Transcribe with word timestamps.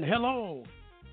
And 0.00 0.08
hello, 0.08 0.64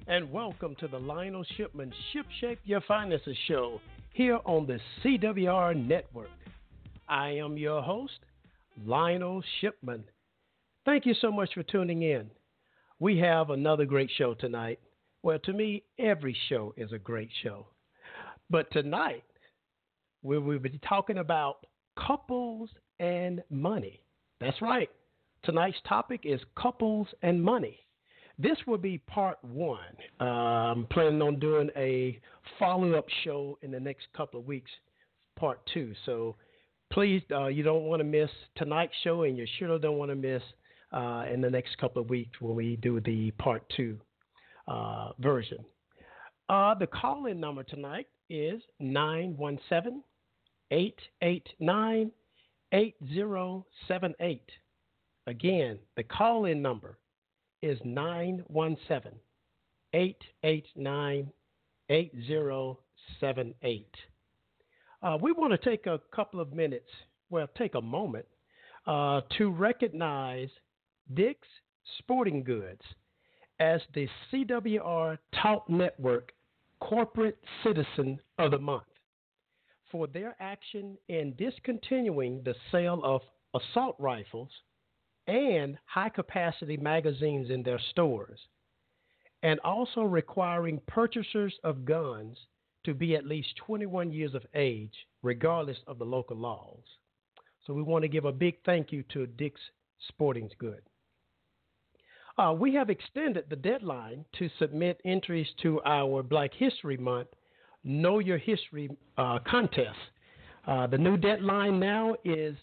and 0.07 0.31
welcome 0.31 0.73
to 0.79 0.87
the 0.87 0.97
Lionel 0.97 1.43
Shipman 1.57 1.91
Shipshape 2.13 2.59
Your 2.63 2.79
Finances 2.87 3.35
show 3.45 3.81
here 4.13 4.39
on 4.45 4.65
the 4.65 4.79
CWR 5.03 5.75
Network. 5.75 6.29
I 7.09 7.31
am 7.31 7.57
your 7.57 7.81
host, 7.81 8.19
Lionel 8.85 9.43
Shipman. 9.59 10.05
Thank 10.85 11.05
you 11.05 11.13
so 11.19 11.33
much 11.33 11.53
for 11.53 11.63
tuning 11.63 12.03
in. 12.03 12.31
We 12.97 13.17
have 13.17 13.49
another 13.49 13.83
great 13.83 14.09
show 14.17 14.35
tonight. 14.35 14.79
Well, 15.21 15.39
to 15.39 15.51
me, 15.51 15.83
every 15.99 16.37
show 16.47 16.73
is 16.77 16.93
a 16.93 16.97
great 16.97 17.31
show. 17.43 17.67
But 18.49 18.71
tonight, 18.71 19.25
we 20.23 20.39
will 20.39 20.59
be 20.59 20.79
talking 20.87 21.17
about 21.17 21.65
couples 21.99 22.69
and 23.01 23.43
money. 23.49 23.99
That's 24.39 24.61
right. 24.61 24.89
Tonight's 25.43 25.81
topic 25.85 26.21
is 26.23 26.39
couples 26.55 27.07
and 27.21 27.43
money. 27.43 27.81
This 28.39 28.57
will 28.67 28.77
be 28.77 28.99
part 28.99 29.37
one. 29.43 29.79
I'm 30.19 30.85
planning 30.91 31.21
on 31.23 31.39
doing 31.39 31.69
a 31.75 32.19
follow 32.59 32.93
up 32.93 33.05
show 33.23 33.57
in 33.63 33.71
the 33.71 33.79
next 33.79 34.07
couple 34.15 34.39
of 34.39 34.45
weeks, 34.45 34.69
part 35.39 35.59
two. 35.73 35.93
So 36.05 36.35
please, 36.91 37.23
uh, 37.31 37.47
you 37.47 37.63
don't 37.63 37.85
want 37.85 37.99
to 37.99 38.03
miss 38.03 38.29
tonight's 38.55 38.93
show, 39.03 39.23
and 39.23 39.37
you 39.37 39.47
sure 39.57 39.79
don't 39.79 39.97
want 39.97 40.11
to 40.11 40.15
miss 40.15 40.43
uh, 40.93 41.25
in 41.31 41.41
the 41.41 41.49
next 41.49 41.77
couple 41.79 42.01
of 42.01 42.09
weeks 42.09 42.39
when 42.39 42.55
we 42.55 42.75
do 42.75 42.99
the 42.99 43.31
part 43.31 43.63
two 43.75 43.97
uh, 44.67 45.09
version. 45.19 45.65
Uh, 46.47 46.75
the 46.75 46.87
call 46.87 47.25
in 47.25 47.39
number 47.39 47.63
tonight 47.63 48.07
is 48.29 48.61
917 48.79 50.03
889 50.69 52.11
8078. 52.71 54.41
Again, 55.25 55.79
the 55.95 56.03
call 56.03 56.45
in 56.45 56.61
number 56.61 56.97
is 57.61 57.79
917 57.83 59.11
889 59.93 61.31
8078. 61.89 63.87
Uh, 65.01 65.17
we 65.21 65.31
want 65.31 65.51
to 65.51 65.57
take 65.69 65.85
a 65.85 66.01
couple 66.13 66.39
of 66.41 66.51
minutes, 66.53 66.89
well, 67.29 67.47
take 67.57 67.75
a 67.75 67.81
moment 67.81 68.25
uh, 68.85 69.21
to 69.37 69.49
recognize 69.49 70.49
Dick's 71.13 71.47
Sporting 71.99 72.43
Goods 72.43 72.81
as 73.59 73.81
the 73.93 74.07
CWR 74.31 75.17
Talk 75.41 75.69
Network 75.69 76.33
Corporate 76.79 77.37
Citizen 77.63 78.19
of 78.37 78.51
the 78.51 78.59
Month 78.59 78.83
for 79.91 80.07
their 80.07 80.35
action 80.39 80.97
in 81.07 81.33
discontinuing 81.37 82.41
the 82.43 82.55
sale 82.71 83.01
of 83.03 83.21
assault 83.55 83.95
rifles 83.99 84.49
and 85.27 85.77
high 85.85 86.09
capacity 86.09 86.77
magazines 86.77 87.49
in 87.49 87.63
their 87.63 87.79
stores, 87.91 88.39
and 89.43 89.59
also 89.61 90.01
requiring 90.01 90.81
purchasers 90.87 91.53
of 91.63 91.85
guns 91.85 92.37
to 92.85 92.93
be 92.93 93.15
at 93.15 93.25
least 93.25 93.49
21 93.65 94.11
years 94.11 94.33
of 94.33 94.45
age, 94.55 94.93
regardless 95.21 95.77
of 95.87 95.99
the 95.99 96.05
local 96.05 96.37
laws. 96.37 96.83
So 97.65 97.73
we 97.73 97.81
want 97.81 98.03
to 98.03 98.07
give 98.07 98.25
a 98.25 98.31
big 98.31 98.55
thank 98.65 98.93
you 98.93 99.03
to 99.11 99.27
Dick's 99.27 99.59
Sporting 100.07 100.49
Goods. 100.57 100.87
Uh, 102.37 102.53
we 102.57 102.73
have 102.75 102.89
extended 102.89 103.45
the 103.49 103.55
deadline 103.55 104.23
to 104.37 104.49
submit 104.59 105.01
entries 105.03 105.47
to 105.63 105.81
our 105.85 106.21
Black 106.23 106.51
History 106.53 106.95
Month 106.95 107.29
Know 107.83 108.19
Your 108.19 108.37
History 108.37 108.89
uh, 109.17 109.39
contest. 109.45 109.97
Uh, 110.67 110.85
the 110.85 110.97
new 110.97 111.17
deadline 111.17 111.79
now 111.79 112.15
is 112.23 112.55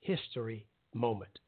History 0.00 0.66
Moment. 0.94 1.38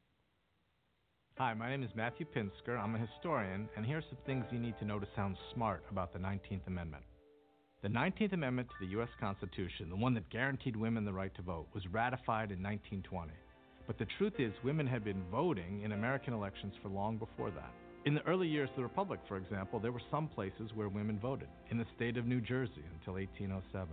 Hi, 1.37 1.53
my 1.53 1.69
name 1.69 1.83
is 1.83 1.89
Matthew 1.95 2.25
Pinsker. 2.25 2.77
I'm 2.77 2.95
a 2.95 2.99
historian, 2.99 3.69
and 3.75 3.85
here 3.85 3.97
are 3.97 4.03
some 4.09 4.17
things 4.25 4.45
you 4.51 4.59
need 4.59 4.77
to 4.79 4.85
know 4.85 4.99
to 4.99 5.07
sound 5.15 5.37
smart 5.53 5.83
about 5.89 6.13
the 6.13 6.19
19th 6.19 6.67
Amendment. 6.67 7.03
The 7.81 7.87
19th 7.87 8.33
Amendment 8.33 8.67
to 8.67 8.85
the 8.85 8.91
U.S. 8.91 9.07
Constitution, 9.21 9.89
the 9.89 9.95
one 9.95 10.13
that 10.15 10.29
guaranteed 10.29 10.75
women 10.75 11.05
the 11.05 11.13
right 11.13 11.33
to 11.35 11.41
vote, 11.41 11.65
was 11.73 11.87
ratified 11.87 12.51
in 12.51 12.61
1920. 12.61 13.31
But 13.87 13.97
the 13.97 14.07
truth 14.17 14.33
is, 14.37 14.51
women 14.65 14.85
had 14.85 15.05
been 15.05 15.23
voting 15.31 15.83
in 15.83 15.93
American 15.93 16.33
elections 16.33 16.73
for 16.83 16.89
long 16.89 17.15
before 17.15 17.51
that. 17.51 17.71
In 18.03 18.13
the 18.13 18.25
early 18.27 18.49
years 18.49 18.69
of 18.71 18.75
the 18.75 18.83
Republic, 18.83 19.21
for 19.29 19.37
example, 19.37 19.79
there 19.79 19.93
were 19.93 20.01
some 20.11 20.27
places 20.27 20.71
where 20.75 20.89
women 20.89 21.19
voted, 21.21 21.47
in 21.71 21.77
the 21.77 21.85
state 21.95 22.17
of 22.17 22.25
New 22.25 22.41
Jersey 22.41 22.83
until 22.99 23.13
1807. 23.13 23.87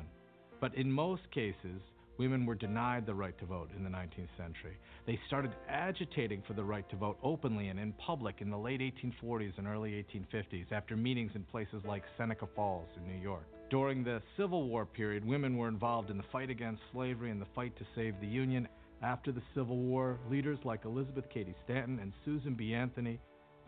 But 0.61 0.75
in 0.75 0.91
most 0.91 1.23
cases, 1.31 1.81
women 2.19 2.45
were 2.45 2.57
denied 2.57 3.07
the 3.07 3.15
right 3.15 3.39
to 3.39 3.47
vote 3.47 3.71
in 3.77 3.85
the 3.85 3.91
19th 3.91 4.37
century. 4.37 4.77
They 5.07 5.21
started 5.29 5.53
agitating 5.69 6.43
for 6.45 6.55
the 6.55 6.65
right 6.65 6.89
to 6.91 6.97
vote 6.97 7.19
openly 7.23 7.69
and 7.69 7.79
in 7.79 7.93
public 7.93 8.41
in 8.41 8.51
the 8.51 8.59
late 8.59 8.81
1840s 8.81 9.57
and 9.59 9.69
early 9.69 10.05
1850s 10.13 10.73
after 10.73 10.97
meetings 10.97 11.31
in 11.37 11.45
places 11.45 11.85
like 11.87 12.03
Seneca 12.19 12.49
Falls 12.57 12.89
in 12.97 13.07
New 13.07 13.23
York. 13.23 13.47
During 13.69 14.05
the 14.05 14.23
Civil 14.37 14.69
War 14.69 14.87
period, 14.87 15.25
women 15.25 15.57
were 15.57 15.67
involved 15.67 16.11
in 16.11 16.17
the 16.17 16.23
fight 16.31 16.51
against 16.51 16.83
slavery 16.93 17.33
and 17.33 17.41
the 17.41 17.49
fight 17.53 17.77
to 17.79 17.87
save 17.97 18.15
the 18.21 18.27
Union. 18.27 18.69
After 19.03 19.33
the 19.33 19.43
Civil 19.55 19.79
War, 19.79 20.21
leaders 20.31 20.59
like 20.65 20.85
Elizabeth 20.85 21.25
Cady 21.35 21.55
Stanton 21.65 21.99
and 21.99 22.13
Susan 22.25 22.55
B. 22.55 22.75
Anthony 22.75 23.19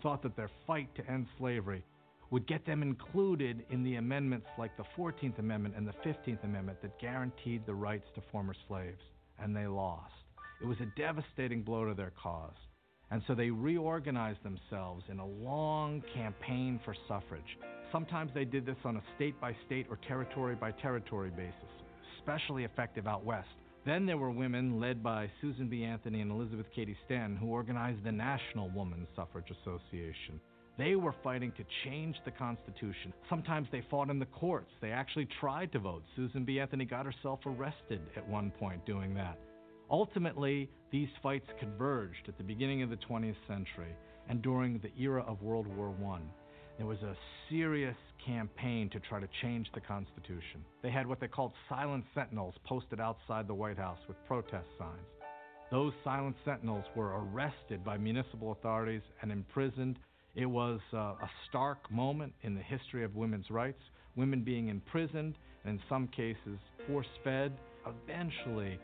thought 0.00 0.22
that 0.22 0.36
their 0.36 0.50
fight 0.68 0.94
to 0.94 1.10
end 1.10 1.26
slavery 1.36 1.84
would 2.30 2.46
get 2.46 2.64
them 2.64 2.82
included 2.82 3.64
in 3.70 3.82
the 3.82 3.96
amendments 3.96 4.46
like 4.56 4.76
the 4.76 4.84
14th 4.96 5.40
Amendment 5.40 5.74
and 5.76 5.86
the 5.86 6.08
15th 6.08 6.44
Amendment 6.44 6.80
that 6.82 7.00
guaranteed 7.00 7.66
the 7.66 7.74
rights 7.74 8.06
to 8.14 8.22
former 8.30 8.54
slaves, 8.68 9.02
and 9.40 9.56
they 9.56 9.66
lost. 9.66 10.12
It 10.62 10.66
was 10.66 10.78
a 10.80 11.00
devastating 11.00 11.62
blow 11.62 11.86
to 11.86 11.94
their 11.94 12.12
cause. 12.22 12.56
And 13.10 13.22
so 13.26 13.34
they 13.34 13.50
reorganized 13.50 14.44
themselves 14.44 15.04
in 15.08 15.18
a 15.18 15.26
long 15.26 16.02
campaign 16.14 16.78
for 16.84 16.94
suffrage. 17.08 17.58
Sometimes 17.90 18.30
they 18.34 18.44
did 18.44 18.66
this 18.66 18.76
on 18.84 18.96
a 18.96 19.02
state 19.16 19.40
by 19.40 19.56
state 19.66 19.86
or 19.88 19.98
territory 20.06 20.54
by 20.54 20.72
territory 20.72 21.30
basis, 21.30 21.54
especially 22.18 22.64
effective 22.64 23.06
out 23.06 23.24
west. 23.24 23.48
Then 23.86 24.04
there 24.04 24.18
were 24.18 24.30
women 24.30 24.78
led 24.78 25.02
by 25.02 25.30
Susan 25.40 25.68
B. 25.68 25.84
Anthony 25.84 26.20
and 26.20 26.30
Elizabeth 26.30 26.66
Cady 26.74 26.96
Stanton 27.06 27.36
who 27.38 27.46
organized 27.46 28.04
the 28.04 28.12
National 28.12 28.68
Woman's 28.70 29.08
Suffrage 29.16 29.50
Association. 29.62 30.38
They 30.76 30.94
were 30.94 31.14
fighting 31.24 31.52
to 31.52 31.64
change 31.84 32.16
the 32.24 32.30
Constitution. 32.30 33.14
Sometimes 33.30 33.66
they 33.72 33.82
fought 33.90 34.10
in 34.10 34.18
the 34.18 34.26
courts. 34.26 34.70
They 34.80 34.90
actually 34.90 35.26
tried 35.40 35.72
to 35.72 35.78
vote. 35.78 36.02
Susan 36.14 36.44
B. 36.44 36.60
Anthony 36.60 36.84
got 36.84 37.06
herself 37.06 37.40
arrested 37.46 38.02
at 38.16 38.28
one 38.28 38.50
point 38.50 38.84
doing 38.84 39.14
that. 39.14 39.38
Ultimately, 39.90 40.68
these 40.92 41.08
fights 41.22 41.48
converged 41.58 42.28
at 42.28 42.36
the 42.36 42.44
beginning 42.44 42.82
of 42.82 42.90
the 42.90 42.98
20th 43.10 43.34
century 43.48 43.96
and 44.28 44.42
during 44.42 44.78
the 44.78 44.92
era 45.02 45.24
of 45.26 45.40
World 45.40 45.66
War 45.66 45.94
I. 46.14 46.20
There 46.78 46.86
was 46.86 47.02
a 47.02 47.16
serious 47.50 47.96
campaign 48.24 48.88
to 48.90 49.00
try 49.00 49.18
to 49.18 49.28
change 49.42 49.66
the 49.74 49.80
Constitution. 49.80 50.64
They 50.80 50.92
had 50.92 51.08
what 51.08 51.18
they 51.18 51.26
called 51.26 51.52
silent 51.68 52.04
sentinels 52.14 52.54
posted 52.64 53.00
outside 53.00 53.48
the 53.48 53.54
White 53.54 53.78
House 53.78 53.98
with 54.06 54.16
protest 54.28 54.68
signs. 54.78 55.08
Those 55.72 55.92
silent 56.04 56.36
sentinels 56.44 56.84
were 56.94 57.20
arrested 57.20 57.84
by 57.84 57.98
municipal 57.98 58.52
authorities 58.52 59.02
and 59.22 59.32
imprisoned. 59.32 59.98
It 60.36 60.46
was 60.46 60.78
uh, 60.94 60.96
a 60.96 61.30
stark 61.48 61.78
moment 61.90 62.32
in 62.42 62.54
the 62.54 62.62
history 62.62 63.02
of 63.02 63.16
women's 63.16 63.50
rights, 63.50 63.82
women 64.14 64.44
being 64.44 64.68
imprisoned 64.68 65.34
and 65.64 65.74
in 65.74 65.80
some 65.88 66.06
cases 66.06 66.60
force 66.86 67.08
fed. 67.24 67.52
Eventually, 67.86 68.78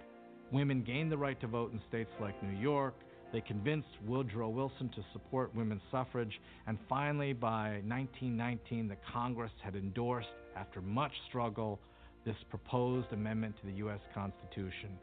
women 0.51 0.83
gained 0.83 1.13
the 1.13 1.17
right 1.17 1.41
to 1.41 1.47
vote 1.47 1.73
in 1.73 1.81
states 1.89 2.11
like 2.21 2.43
New 2.43 2.59
York, 2.59 2.95
they 3.33 3.41
convinced 3.41 3.89
Woodrow 4.07 4.49
Wilson 4.49 4.89
to 4.91 5.05
support 5.13 5.55
women's 5.55 5.83
suffrage, 5.91 6.41
and 6.67 6.79
finally, 6.89 7.33
by 7.33 7.81
1919, 7.87 8.89
the 8.89 8.97
Congress 9.13 9.53
had 9.63 9.75
endorsed, 9.75 10.29
after 10.57 10.81
much 10.81 11.13
struggle, 11.29 11.81
this 12.25 12.37
proposed 12.49 13.13
amendment 13.13 13.55
to 13.61 13.67
the 13.67 13.75
U.S. 13.79 14.01
Constitution. 14.15 14.99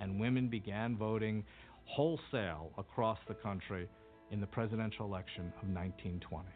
And 0.00 0.18
women 0.18 0.48
began 0.48 0.96
voting 0.96 1.44
wholesale 1.84 2.70
across 2.78 3.18
the 3.28 3.34
country 3.34 3.88
in 4.30 4.40
the 4.40 4.46
presidential 4.46 5.06
election 5.06 5.52
of 5.60 5.68
1920. 5.68 6.46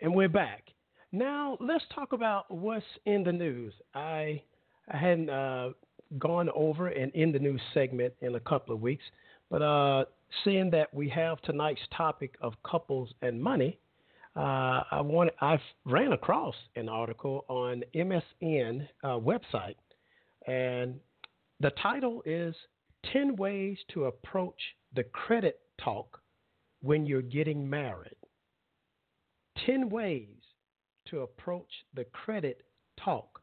And 0.00 0.14
we're 0.14 0.28
back. 0.28 0.64
Now, 1.12 1.56
let's 1.60 1.84
talk 1.94 2.12
about 2.12 2.50
what's 2.50 2.84
in 3.06 3.22
the 3.24 3.32
news. 3.32 3.72
I, 3.94 4.42
I 4.90 4.96
hadn't 4.96 5.30
uh, 5.30 5.70
gone 6.18 6.50
over 6.54 6.88
and 6.88 7.12
in 7.14 7.32
the 7.32 7.38
news 7.38 7.60
segment 7.72 8.12
in 8.20 8.34
a 8.34 8.40
couple 8.40 8.74
of 8.74 8.80
weeks. 8.80 9.04
But 9.50 9.62
uh, 9.62 10.04
seeing 10.44 10.70
that 10.70 10.92
we 10.92 11.08
have 11.10 11.40
tonight's 11.42 11.80
topic 11.96 12.34
of 12.40 12.54
couples 12.64 13.12
and 13.22 13.40
money, 13.42 13.78
uh, 14.36 14.82
I 14.90 15.00
want 15.00 15.30
I 15.40 15.58
ran 15.84 16.12
across 16.12 16.54
an 16.74 16.88
article 16.88 17.44
on 17.48 17.84
MSN 17.94 18.88
uh, 19.04 19.08
website, 19.18 19.76
and 20.46 20.98
the 21.60 21.70
title 21.82 22.22
is 22.26 22.54
10 23.12 23.36
Ways 23.36 23.78
to 23.92 24.06
Approach 24.06 24.60
the 24.94 25.04
Credit 25.04 25.60
Talk 25.82 26.20
When 26.82 27.06
You're 27.06 27.22
Getting 27.22 27.68
Married. 27.68 28.16
10 29.66 29.88
Ways 29.88 30.28
to 31.10 31.20
Approach 31.20 31.70
the 31.94 32.04
Credit 32.04 32.62
Talk 33.02 33.40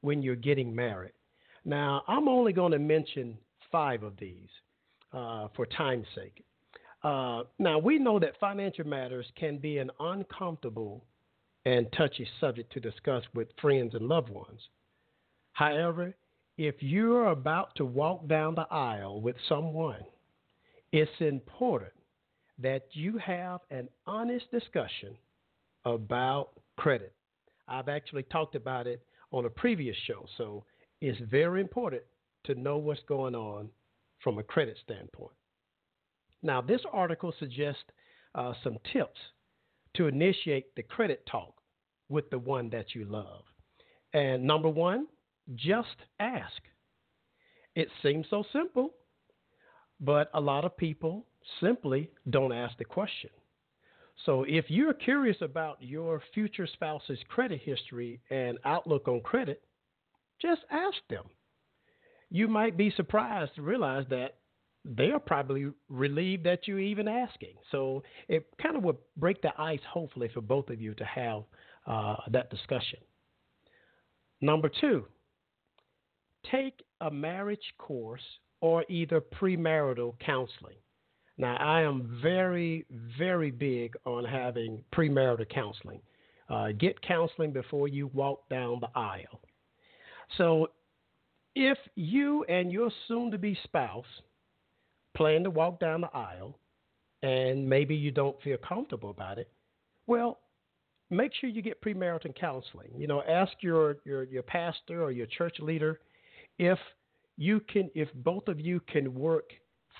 When 0.00 0.22
You're 0.22 0.36
Getting 0.36 0.74
Married. 0.74 1.12
Now, 1.64 2.02
I'm 2.08 2.28
only 2.28 2.52
going 2.52 2.72
to 2.72 2.78
mention 2.78 3.36
five 3.70 4.02
of 4.02 4.16
these 4.18 4.48
uh, 5.12 5.48
for 5.54 5.66
time's 5.66 6.06
sake. 6.14 6.44
Uh, 7.02 7.42
now, 7.58 7.78
we 7.78 7.98
know 7.98 8.18
that 8.18 8.38
financial 8.40 8.86
matters 8.86 9.26
can 9.36 9.58
be 9.58 9.78
an 9.78 9.90
uncomfortable 10.00 11.04
and 11.64 11.86
touchy 11.92 12.26
subject 12.40 12.72
to 12.72 12.80
discuss 12.80 13.22
with 13.34 13.48
friends 13.60 13.94
and 13.94 14.08
loved 14.08 14.30
ones. 14.30 14.60
However, 15.52 16.14
if 16.56 16.76
you're 16.80 17.26
about 17.26 17.74
to 17.76 17.84
walk 17.84 18.26
down 18.26 18.54
the 18.54 18.66
aisle 18.70 19.20
with 19.20 19.36
someone, 19.48 20.02
it's 20.92 21.10
important 21.20 21.92
that 22.58 22.86
you 22.92 23.18
have 23.18 23.60
an 23.70 23.88
honest 24.06 24.50
discussion 24.50 25.16
about 25.84 26.50
credit. 26.76 27.12
I've 27.68 27.88
actually 27.88 28.24
talked 28.24 28.54
about 28.54 28.86
it 28.86 29.02
on 29.30 29.44
a 29.44 29.50
previous 29.50 29.96
show, 30.06 30.26
so 30.36 30.64
it's 31.00 31.20
very 31.30 31.60
important 31.60 32.02
to 32.44 32.54
know 32.54 32.78
what's 32.78 33.00
going 33.08 33.34
on 33.34 33.68
from 34.22 34.38
a 34.38 34.42
credit 34.42 34.76
standpoint. 34.82 35.32
Now, 36.42 36.60
this 36.60 36.80
article 36.92 37.32
suggests 37.38 37.82
uh, 38.34 38.52
some 38.62 38.78
tips 38.92 39.18
to 39.94 40.06
initiate 40.06 40.74
the 40.76 40.82
credit 40.82 41.24
talk 41.30 41.54
with 42.08 42.28
the 42.30 42.38
one 42.38 42.70
that 42.70 42.94
you 42.94 43.04
love. 43.04 43.42
And 44.12 44.44
number 44.44 44.68
one, 44.68 45.06
just 45.56 45.96
ask. 46.20 46.62
It 47.74 47.88
seems 48.02 48.26
so 48.30 48.44
simple, 48.52 48.94
but 50.00 50.30
a 50.34 50.40
lot 50.40 50.64
of 50.64 50.76
people 50.76 51.26
simply 51.60 52.10
don't 52.30 52.52
ask 52.52 52.76
the 52.78 52.84
question. 52.84 53.30
So 54.26 54.44
if 54.48 54.64
you're 54.68 54.94
curious 54.94 55.36
about 55.40 55.76
your 55.80 56.22
future 56.34 56.66
spouse's 56.66 57.18
credit 57.28 57.60
history 57.62 58.20
and 58.30 58.58
outlook 58.64 59.06
on 59.06 59.20
credit, 59.20 59.62
just 60.40 60.62
ask 60.70 60.96
them. 61.08 61.24
You 62.30 62.48
might 62.48 62.76
be 62.76 62.90
surprised 62.90 63.54
to 63.56 63.62
realize 63.62 64.04
that 64.10 64.36
they 64.84 65.10
are 65.10 65.20
probably 65.20 65.70
relieved 65.88 66.44
that 66.44 66.66
you're 66.66 66.78
even 66.78 67.08
asking. 67.08 67.54
So 67.70 68.02
it 68.28 68.46
kind 68.62 68.76
of 68.76 68.82
would 68.84 68.96
break 69.16 69.42
the 69.42 69.52
ice, 69.58 69.80
hopefully, 69.90 70.30
for 70.32 70.40
both 70.40 70.70
of 70.70 70.80
you 70.80 70.94
to 70.94 71.04
have 71.04 71.42
uh, 71.86 72.16
that 72.30 72.50
discussion. 72.50 72.98
Number 74.40 74.70
two, 74.80 75.06
take 76.50 76.82
a 77.00 77.10
marriage 77.10 77.74
course 77.78 78.22
or 78.60 78.84
either 78.88 79.20
premarital 79.20 80.18
counseling. 80.20 80.76
Now, 81.36 81.56
I 81.56 81.82
am 81.82 82.18
very, 82.22 82.84
very 83.16 83.50
big 83.50 83.94
on 84.04 84.24
having 84.24 84.82
premarital 84.92 85.48
counseling. 85.48 86.00
Uh, 86.48 86.68
get 86.72 87.00
counseling 87.02 87.52
before 87.52 87.88
you 87.88 88.08
walk 88.08 88.48
down 88.48 88.80
the 88.80 88.88
aisle. 88.98 89.40
So 90.36 90.68
if 91.54 91.78
you 91.94 92.44
and 92.44 92.70
your 92.70 92.90
soon 93.06 93.30
to 93.30 93.38
be 93.38 93.58
spouse 93.64 94.04
plan 95.16 95.42
to 95.44 95.50
walk 95.50 95.80
down 95.80 96.02
the 96.02 96.14
aisle 96.14 96.58
and 97.22 97.68
maybe 97.68 97.94
you 97.94 98.10
don't 98.10 98.40
feel 98.42 98.58
comfortable 98.58 99.10
about 99.10 99.38
it, 99.38 99.50
well, 100.06 100.38
make 101.10 101.32
sure 101.34 101.50
you 101.50 101.62
get 101.62 101.82
premarital 101.82 102.38
counseling. 102.38 102.90
You 102.96 103.06
know, 103.06 103.22
ask 103.28 103.52
your, 103.60 103.96
your, 104.04 104.24
your 104.24 104.42
pastor 104.42 105.02
or 105.02 105.10
your 105.10 105.26
church 105.26 105.56
leader 105.60 106.00
if 106.58 106.78
you 107.36 107.60
can 107.60 107.88
if 107.94 108.08
both 108.14 108.48
of 108.48 108.58
you 108.60 108.80
can 108.80 109.14
work 109.14 109.50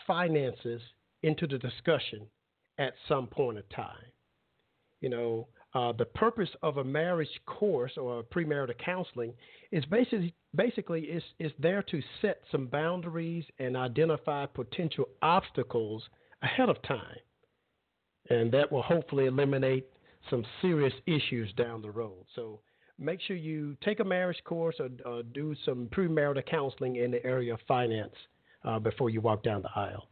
finances 0.06 0.80
into 1.22 1.46
the 1.46 1.58
discussion 1.58 2.26
at 2.78 2.92
some 3.08 3.26
point 3.26 3.58
of 3.58 3.68
time. 3.70 4.12
You 5.00 5.08
know, 5.08 5.48
uh, 5.78 5.92
the 5.92 6.04
purpose 6.04 6.48
of 6.62 6.78
a 6.78 6.84
marriage 6.84 7.28
course 7.46 7.92
or 7.96 8.18
a 8.18 8.22
premarital 8.24 8.76
counseling 8.84 9.32
is 9.70 9.84
basically 9.84 10.34
basically 10.56 11.02
is 11.02 11.22
is 11.38 11.52
there 11.60 11.84
to 11.84 12.02
set 12.20 12.40
some 12.50 12.66
boundaries 12.66 13.44
and 13.60 13.76
identify 13.76 14.44
potential 14.46 15.08
obstacles 15.22 16.02
ahead 16.42 16.68
of 16.68 16.82
time, 16.82 17.18
and 18.28 18.50
that 18.50 18.72
will 18.72 18.82
hopefully 18.82 19.26
eliminate 19.26 19.86
some 20.28 20.44
serious 20.60 20.92
issues 21.06 21.52
down 21.52 21.80
the 21.80 21.90
road. 21.90 22.24
So 22.34 22.58
make 22.98 23.20
sure 23.20 23.36
you 23.36 23.76
take 23.84 24.00
a 24.00 24.04
marriage 24.04 24.42
course 24.44 24.74
or, 24.80 24.88
or 25.08 25.22
do 25.22 25.54
some 25.64 25.88
premarital 25.92 26.44
counseling 26.46 26.96
in 26.96 27.12
the 27.12 27.24
area 27.24 27.54
of 27.54 27.60
finance 27.68 28.14
uh, 28.64 28.80
before 28.80 29.10
you 29.10 29.20
walk 29.20 29.44
down 29.44 29.62
the 29.62 29.70
aisle. 29.76 30.08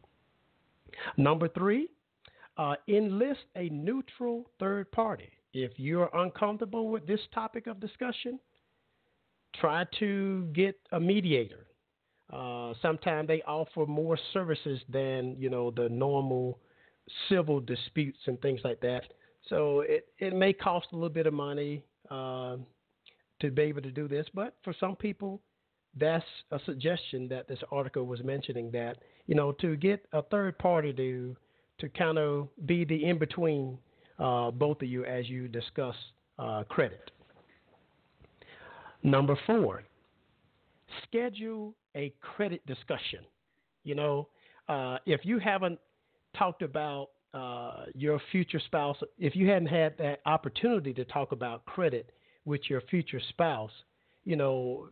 Number 1.17 1.49
three, 1.49 1.89
uh, 2.57 2.77
enlist 2.87 3.47
a 3.57 3.69
neutral 3.71 4.49
third 4.61 4.93
party. 4.93 5.31
If 5.53 5.73
you're 5.76 6.11
uncomfortable 6.12 6.88
with 6.88 7.07
this 7.07 7.21
topic 7.33 7.67
of 7.67 7.81
discussion, 7.81 8.38
try 9.61 9.85
to 9.99 10.49
get 10.53 10.79
a 10.93 11.00
mediator. 11.00 11.67
Uh, 12.33 12.75
sometimes 12.83 13.29
they 13.29 13.43
offer 13.43 13.87
more 13.87 14.19
services 14.33 14.81
than 14.88 15.37
you 15.38 15.49
know 15.49 15.71
the 15.71 15.88
normal 15.88 16.59
civil 17.29 17.61
disputes 17.61 18.19
and 18.26 18.41
things 18.43 18.61
like 18.65 18.81
that. 18.81 19.03
So 19.49 19.81
it, 19.81 20.09
it 20.19 20.35
may 20.35 20.53
cost 20.53 20.88
a 20.93 20.97
little 20.97 21.09
bit 21.09 21.26
of 21.26 21.35
money 21.35 21.85
uh, 22.11 22.57
to 23.41 23.50
be 23.50 23.62
able 23.62 23.83
to 23.83 23.93
do 23.93 24.09
this, 24.09 24.26
but 24.35 24.57
for 24.65 24.75
some 24.81 24.97
people, 24.97 25.41
that's 25.97 26.25
a 26.50 26.59
suggestion 26.67 27.29
that 27.29 27.47
this 27.49 27.61
article 27.71 28.05
was 28.05 28.23
mentioning 28.23 28.71
that 28.73 28.99
you 29.26 29.35
know 29.35 29.53
to 29.53 29.76
get 29.76 30.05
a 30.12 30.23
third 30.23 30.59
party 30.59 30.93
to 30.93 31.37
to 31.79 31.88
kind 31.91 32.19
of 32.19 32.49
be 32.67 32.85
the 32.85 33.05
in 33.05 33.19
between 33.19 33.79
uh, 34.19 34.51
both 34.51 34.83
of 34.83 34.89
you 34.89 35.05
as 35.05 35.29
you 35.29 35.49
discuss 35.49 35.95
uh, 36.39 36.65
credit. 36.69 37.11
Number 39.03 39.39
four, 39.47 39.85
schedule 41.05 41.75
a 41.95 42.13
credit 42.21 42.65
discussion. 42.67 43.21
You 43.85 43.95
know, 43.95 44.29
uh, 44.69 44.99
if 45.07 45.25
you 45.25 45.39
haven't 45.39 45.79
talked 46.37 46.63
about 46.63 47.11
uh, 47.35 47.85
your 47.95 48.21
future 48.33 48.61
spouse, 48.67 48.97
if 49.19 49.37
you 49.37 49.49
hadn't 49.49 49.69
had 49.69 49.97
that 49.99 50.21
opportunity 50.27 50.93
to 50.95 51.05
talk 51.05 51.33
about 51.33 51.65
credit 51.67 52.11
with 52.45 52.63
your 52.69 52.81
future 52.83 53.21
spouse, 53.29 53.71
you 54.25 54.37
know, 54.37 54.89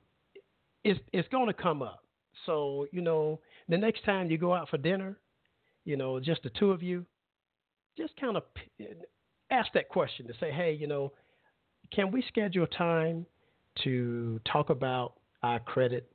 it's 0.85 1.01
it's 1.13 1.29
going 1.29 1.47
to 1.47 1.55
come 1.55 1.83
up. 1.83 2.05
So 2.47 2.87
you 2.93 3.01
know, 3.01 3.41
the 3.69 3.79
next 3.79 4.05
time 4.05 4.31
you 4.31 4.39
go 4.39 4.55
out 4.55 4.69
for 4.69 4.79
dinner, 4.79 5.17
you 5.85 5.97
know, 5.97 6.21
just 6.21 6.43
the 6.43 6.51
two 6.51 6.71
of 6.71 6.83
you, 6.83 7.05
just 7.97 8.17
kind 8.21 8.37
of 8.37 8.43
ask 9.51 9.69
that 9.75 9.89
question 9.89 10.27
to 10.27 10.35
say, 10.41 10.51
hey, 10.51 10.73
you 10.73 10.87
know, 10.87 11.13
can 11.93 12.11
we 12.11 12.25
schedule 12.29 12.67
time 12.67 13.27
to 13.83 14.41
talk 14.51 14.71
about 14.71 15.15
our 15.43 15.61
credit? 15.61 16.11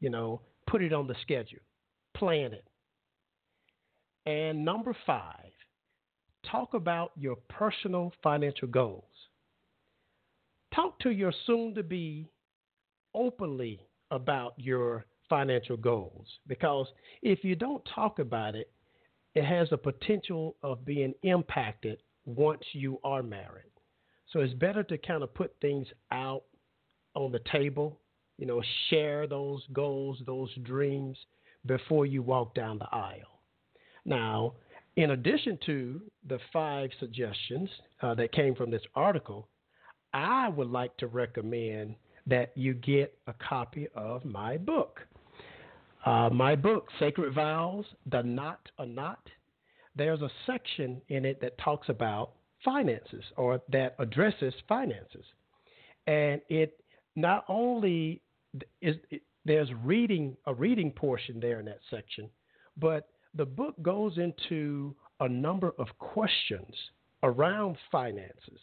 You 0.00 0.10
know, 0.10 0.40
put 0.66 0.82
it 0.82 0.92
on 0.92 1.06
the 1.06 1.14
schedule, 1.22 1.60
plan 2.14 2.52
it. 2.52 2.64
And 4.26 4.64
number 4.64 4.94
five, 5.06 5.52
talk 6.50 6.74
about 6.74 7.12
your 7.16 7.36
personal 7.48 8.12
financial 8.22 8.68
goals. 8.68 9.04
Talk 10.74 10.98
to 11.00 11.10
your 11.10 11.32
soon 11.46 11.74
to 11.74 11.82
be 11.82 12.28
openly 13.14 13.80
about 14.10 14.54
your 14.56 15.06
financial 15.28 15.76
goals 15.76 16.26
because 16.46 16.86
if 17.22 17.42
you 17.42 17.56
don't 17.56 17.82
talk 17.94 18.18
about 18.18 18.54
it, 18.54 18.70
it 19.36 19.44
has 19.44 19.68
a 19.70 19.76
potential 19.76 20.56
of 20.62 20.86
being 20.86 21.12
impacted 21.22 21.98
once 22.24 22.62
you 22.72 22.98
are 23.04 23.22
married. 23.22 23.70
So 24.32 24.40
it's 24.40 24.54
better 24.54 24.82
to 24.84 24.96
kind 24.96 25.22
of 25.22 25.34
put 25.34 25.54
things 25.60 25.86
out 26.10 26.44
on 27.14 27.32
the 27.32 27.40
table, 27.52 28.00
you 28.38 28.46
know, 28.46 28.62
share 28.88 29.26
those 29.26 29.62
goals, 29.74 30.22
those 30.24 30.48
dreams 30.62 31.18
before 31.66 32.06
you 32.06 32.22
walk 32.22 32.54
down 32.54 32.78
the 32.78 32.88
aisle. 32.90 33.42
Now, 34.06 34.54
in 34.96 35.10
addition 35.10 35.58
to 35.66 36.00
the 36.26 36.38
five 36.50 36.88
suggestions 36.98 37.68
uh, 38.00 38.14
that 38.14 38.32
came 38.32 38.54
from 38.54 38.70
this 38.70 38.82
article, 38.94 39.48
I 40.14 40.48
would 40.48 40.70
like 40.70 40.96
to 40.96 41.08
recommend 41.08 41.96
that 42.26 42.52
you 42.54 42.72
get 42.72 43.18
a 43.26 43.34
copy 43.34 43.86
of 43.94 44.24
my 44.24 44.56
book. 44.56 45.00
Uh, 46.06 46.30
my 46.30 46.54
book, 46.54 46.86
Sacred 47.00 47.34
Vows, 47.34 47.84
The 48.06 48.22
Knot 48.22 48.60
a 48.78 48.86
Knot, 48.86 49.28
there's 49.96 50.22
a 50.22 50.30
section 50.46 51.02
in 51.08 51.24
it 51.24 51.40
that 51.40 51.58
talks 51.58 51.88
about 51.88 52.30
finances 52.64 53.24
or 53.36 53.60
that 53.72 53.96
addresses 53.98 54.54
finances. 54.68 55.24
And 56.06 56.40
it 56.48 56.78
not 57.16 57.44
only 57.48 58.22
is 58.80 58.96
it, 59.10 59.22
there's 59.44 59.68
reading 59.82 60.36
a 60.46 60.54
reading 60.54 60.92
portion 60.92 61.40
there 61.40 61.58
in 61.58 61.66
that 61.66 61.80
section, 61.90 62.30
but 62.76 63.08
the 63.34 63.44
book 63.44 63.74
goes 63.82 64.16
into 64.16 64.94
a 65.18 65.28
number 65.28 65.72
of 65.76 65.88
questions 65.98 66.72
around 67.24 67.76
finances. 67.90 68.60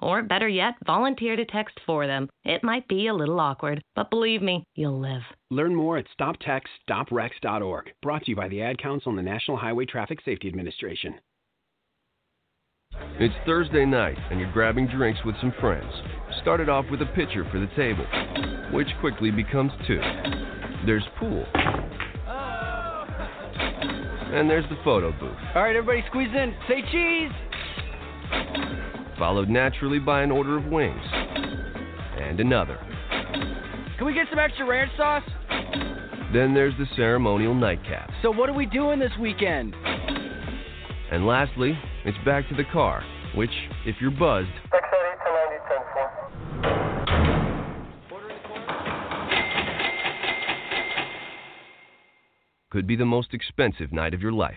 Or 0.00 0.22
better 0.22 0.48
yet, 0.48 0.74
volunteer 0.86 1.36
to 1.36 1.44
text 1.44 1.78
for 1.86 2.06
them. 2.06 2.28
It 2.44 2.64
might 2.64 2.88
be 2.88 3.06
a 3.06 3.14
little 3.14 3.40
awkward, 3.40 3.82
but 3.94 4.10
believe 4.10 4.42
me, 4.42 4.64
you'll 4.74 4.98
live. 4.98 5.22
Learn 5.50 5.74
more 5.74 5.98
at 5.98 6.06
stoptextsstopwrecks.org. 6.18 7.92
Brought 8.02 8.24
to 8.24 8.30
you 8.30 8.36
by 8.36 8.48
the 8.48 8.62
Ad 8.62 8.78
Council 8.82 9.10
and 9.10 9.18
the 9.18 9.22
National 9.22 9.56
Highway 9.56 9.84
Traffic 9.84 10.20
Safety 10.24 10.48
Administration. 10.48 11.14
It's 13.18 13.34
Thursday 13.46 13.84
night, 13.84 14.16
and 14.30 14.40
you're 14.40 14.52
grabbing 14.52 14.86
drinks 14.88 15.20
with 15.24 15.36
some 15.40 15.52
friends. 15.60 15.92
Started 16.42 16.68
off 16.68 16.86
with 16.90 17.02
a 17.02 17.06
pitcher 17.06 17.46
for 17.50 17.60
the 17.60 17.68
table, 17.76 18.06
which 18.72 18.88
quickly 19.00 19.30
becomes 19.30 19.72
two. 19.86 20.00
There's 20.86 21.04
pool. 21.18 21.44
Oh. 21.54 23.06
And 24.30 24.48
there's 24.48 24.68
the 24.70 24.78
photo 24.84 25.10
booth. 25.18 25.36
All 25.56 25.62
right, 25.62 25.74
everybody 25.74 26.04
squeeze 26.08 26.30
in. 26.32 26.54
Say 26.68 26.82
cheese! 26.92 27.32
Followed 29.20 29.50
naturally 29.50 29.98
by 29.98 30.22
an 30.22 30.30
order 30.30 30.56
of 30.56 30.64
wings 30.64 30.98
and 32.18 32.40
another. 32.40 32.78
Can 33.98 34.06
we 34.06 34.14
get 34.14 34.26
some 34.30 34.38
extra 34.38 34.66
ranch 34.66 34.90
sauce? 34.96 35.22
Then 36.32 36.54
there's 36.54 36.72
the 36.78 36.86
ceremonial 36.96 37.54
nightcap. 37.54 38.10
So, 38.22 38.30
what 38.30 38.48
are 38.48 38.54
we 38.54 38.64
doing 38.64 38.98
this 38.98 39.12
weekend? 39.20 39.74
And 41.12 41.26
lastly, 41.26 41.78
it's 42.06 42.16
back 42.24 42.48
to 42.48 42.54
the 42.54 42.64
car, 42.72 43.04
which, 43.34 43.50
if 43.84 43.96
you're 44.00 44.10
buzzed, 44.10 44.48
could 52.70 52.86
be 52.86 52.96
the 52.96 53.04
most 53.04 53.34
expensive 53.34 53.92
night 53.92 54.14
of 54.14 54.22
your 54.22 54.32
life. 54.32 54.56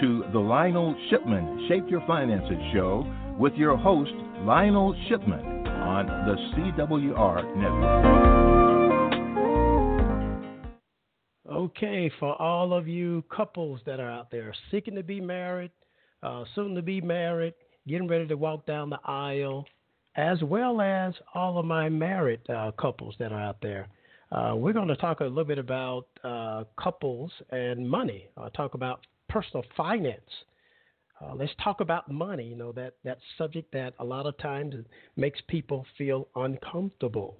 to 0.00 0.24
the 0.32 0.38
Lionel 0.38 0.94
Shipman 1.10 1.66
Shape 1.68 1.84
Your 1.88 2.06
Finances 2.06 2.56
show 2.72 3.04
with 3.36 3.54
your 3.54 3.76
host, 3.76 4.12
Lionel 4.42 4.94
Shipman, 5.08 5.66
on 5.66 6.06
the 6.06 6.36
CWR 6.54 7.56
network. 7.56 8.28
Okay, 11.50 12.10
for 12.20 12.40
all 12.40 12.72
of 12.72 12.86
you 12.86 13.24
couples 13.34 13.80
that 13.86 13.98
are 13.98 14.10
out 14.10 14.30
there 14.30 14.54
seeking 14.70 14.94
to 14.94 15.02
be 15.02 15.20
married, 15.20 15.72
uh, 16.22 16.44
soon 16.54 16.76
to 16.76 16.82
be 16.82 17.00
married, 17.00 17.54
getting 17.88 18.06
ready 18.06 18.28
to 18.28 18.36
walk 18.36 18.66
down 18.66 18.90
the 18.90 19.00
aisle, 19.04 19.66
as 20.14 20.40
well 20.42 20.80
as 20.80 21.14
all 21.34 21.58
of 21.58 21.64
my 21.64 21.88
married 21.88 22.40
uh, 22.48 22.70
couples 22.78 23.16
that 23.18 23.32
are 23.32 23.40
out 23.40 23.56
there. 23.62 23.88
Uh, 24.30 24.52
we're 24.54 24.72
going 24.74 24.88
to 24.88 24.96
talk 24.96 25.20
a 25.20 25.24
little 25.24 25.44
bit 25.44 25.58
about 25.58 26.06
uh, 26.22 26.62
couples 26.80 27.32
and 27.50 27.88
money. 27.88 28.28
I'll 28.36 28.50
talk 28.50 28.74
about 28.74 29.00
personal 29.28 29.64
finance. 29.76 30.20
Uh, 31.20 31.34
let's 31.34 31.52
talk 31.62 31.80
about 31.80 32.10
money. 32.10 32.44
You 32.44 32.56
know 32.56 32.72
that 32.72 32.94
that 33.04 33.18
subject 33.36 33.72
that 33.72 33.94
a 33.98 34.04
lot 34.04 34.26
of 34.26 34.38
times 34.38 34.74
makes 35.16 35.40
people 35.48 35.84
feel 35.96 36.28
uncomfortable. 36.36 37.36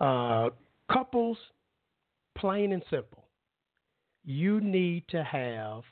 Uh, 0.00 0.50
couples, 0.92 1.38
plain 2.36 2.72
and 2.72 2.82
simple, 2.90 3.24
you 4.24 4.60
need 4.60 5.04
to 5.08 5.22
have 5.22 5.82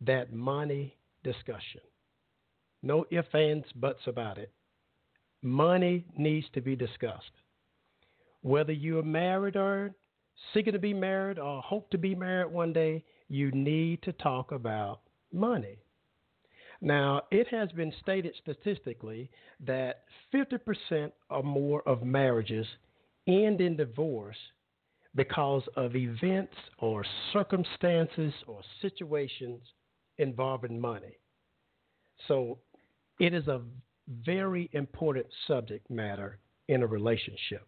that 0.00 0.32
money 0.32 0.96
discussion. 1.22 1.80
No 2.82 3.04
ifs, 3.10 3.28
ands, 3.34 3.66
buts 3.76 4.00
about 4.06 4.38
it. 4.38 4.50
Money 5.42 6.06
needs 6.16 6.46
to 6.54 6.60
be 6.60 6.74
discussed. 6.74 7.30
Whether 8.42 8.72
you're 8.72 9.02
married 9.02 9.56
or 9.56 9.94
seeking 10.54 10.72
to 10.72 10.78
be 10.78 10.94
married 10.94 11.38
or 11.38 11.60
hope 11.62 11.90
to 11.90 11.98
be 11.98 12.14
married 12.14 12.50
one 12.50 12.72
day, 12.72 13.04
you 13.30 13.50
need 13.52 14.02
to 14.02 14.12
talk 14.12 14.50
about 14.52 15.00
money. 15.32 15.78
Now, 16.82 17.22
it 17.30 17.46
has 17.48 17.70
been 17.72 17.92
stated 18.02 18.34
statistically 18.42 19.30
that 19.64 20.02
50% 20.34 21.12
or 21.30 21.42
more 21.42 21.82
of 21.86 22.02
marriages 22.02 22.66
end 23.28 23.60
in 23.60 23.76
divorce 23.76 24.36
because 25.14 25.62
of 25.76 25.94
events 25.94 26.54
or 26.78 27.04
circumstances 27.32 28.32
or 28.46 28.60
situations 28.82 29.60
involving 30.18 30.80
money. 30.80 31.16
So, 32.26 32.58
it 33.20 33.32
is 33.32 33.46
a 33.46 33.60
very 34.24 34.70
important 34.72 35.26
subject 35.46 35.88
matter 35.88 36.38
in 36.68 36.82
a 36.82 36.86
relationship. 36.86 37.66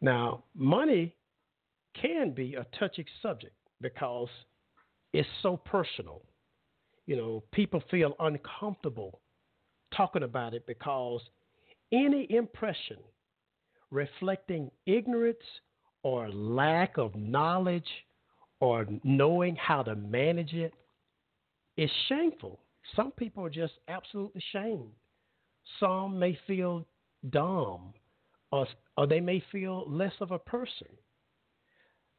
Now, 0.00 0.44
money 0.54 1.16
can 2.00 2.32
be 2.32 2.54
a 2.54 2.66
touchy 2.78 3.04
subject 3.22 3.54
because 3.80 4.28
it's 5.12 5.28
so 5.42 5.56
personal. 5.56 6.22
You 7.06 7.16
know, 7.16 7.42
people 7.52 7.82
feel 7.90 8.14
uncomfortable 8.20 9.20
talking 9.96 10.22
about 10.22 10.54
it 10.54 10.66
because 10.66 11.20
any 11.92 12.26
impression 12.30 12.98
reflecting 13.90 14.70
ignorance 14.86 15.38
or 16.02 16.30
lack 16.30 16.96
of 16.96 17.14
knowledge 17.16 17.88
or 18.60 18.86
knowing 19.02 19.56
how 19.56 19.82
to 19.82 19.96
manage 19.96 20.52
it 20.54 20.72
is 21.76 21.90
shameful. 22.08 22.60
Some 22.94 23.10
people 23.12 23.44
are 23.44 23.50
just 23.50 23.74
absolutely 23.88 24.42
shamed. 24.52 24.90
Some 25.78 26.18
may 26.18 26.38
feel 26.46 26.86
dumb 27.30 27.92
or, 28.52 28.66
or 28.96 29.06
they 29.06 29.20
may 29.20 29.42
feel 29.52 29.84
less 29.88 30.12
of 30.20 30.30
a 30.30 30.38
person. 30.38 30.88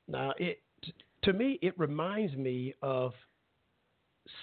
Now, 0.07 0.33
it 0.37 0.59
to 1.23 1.33
me, 1.33 1.59
it 1.61 1.77
reminds 1.77 2.35
me 2.35 2.73
of 2.81 3.13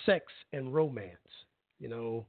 sex 0.06 0.24
and 0.52 0.74
romance. 0.74 1.16
You 1.78 1.88
know, 1.88 2.26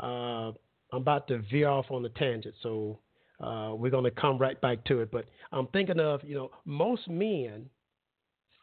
uh, 0.00 0.52
I'm 0.92 1.02
about 1.02 1.28
to 1.28 1.42
veer 1.50 1.68
off 1.68 1.86
on 1.90 2.04
a 2.04 2.08
tangent, 2.10 2.54
so 2.62 2.98
uh, 3.40 3.72
we're 3.74 3.90
going 3.90 4.04
to 4.04 4.10
come 4.10 4.38
right 4.38 4.60
back 4.60 4.84
to 4.84 5.00
it. 5.00 5.10
But 5.10 5.26
I'm 5.52 5.66
thinking 5.68 6.00
of, 6.00 6.22
you 6.24 6.34
know, 6.34 6.50
most 6.64 7.08
men 7.08 7.68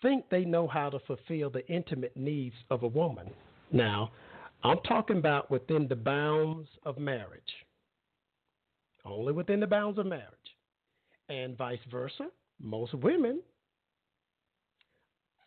think 0.02 0.26
they 0.30 0.46
know 0.46 0.68
how 0.68 0.90
to 0.90 1.00
fulfill 1.00 1.50
the 1.50 1.66
intimate 1.68 2.16
needs 2.16 2.56
of 2.70 2.84
a 2.84 2.88
woman. 2.88 3.30
Now, 3.72 4.12
I'm 4.64 4.80
talking 4.88 5.18
about 5.18 5.50
within 5.50 5.88
the 5.88 5.96
bounds 5.96 6.70
of 6.84 6.98
marriage, 6.98 7.42
only 9.06 9.34
within 9.34 9.60
the 9.60 9.68
bounds 9.68 9.98
of 10.00 10.06
marriage, 10.06 10.26
and 11.30 11.58
vice 11.58 11.80
versa. 11.90 12.28
Most 12.60 12.94
women 12.94 13.42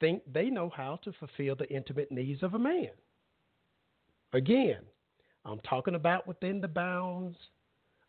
think 0.04 0.22
they 0.30 0.50
know 0.50 0.70
how 0.76 0.98
to 1.02 1.12
fulfill 1.12 1.56
the 1.56 1.68
intimate 1.70 2.12
needs 2.12 2.42
of 2.42 2.52
a 2.52 2.58
man. 2.58 2.90
Again, 4.34 4.82
I'm 5.46 5.60
talking 5.60 5.94
about 5.94 6.28
within 6.28 6.60
the 6.60 6.68
bounds, 6.68 7.38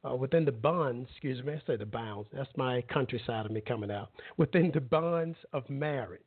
uh, 0.03 0.13
within 0.13 0.43
the 0.43 0.51
bonds, 0.51 1.07
excuse 1.11 1.41
me, 1.45 1.53
I 1.53 1.61
say 1.65 1.77
the 1.77 1.85
bounds, 1.85 2.27
that's 2.33 2.49
my 2.57 2.81
countryside 2.91 3.45
of 3.45 3.51
me 3.53 3.61
coming 3.61 3.91
out, 3.91 4.09
within 4.35 4.71
the 4.73 4.81
bonds 4.81 5.37
of 5.53 5.69
marriage. 5.69 6.19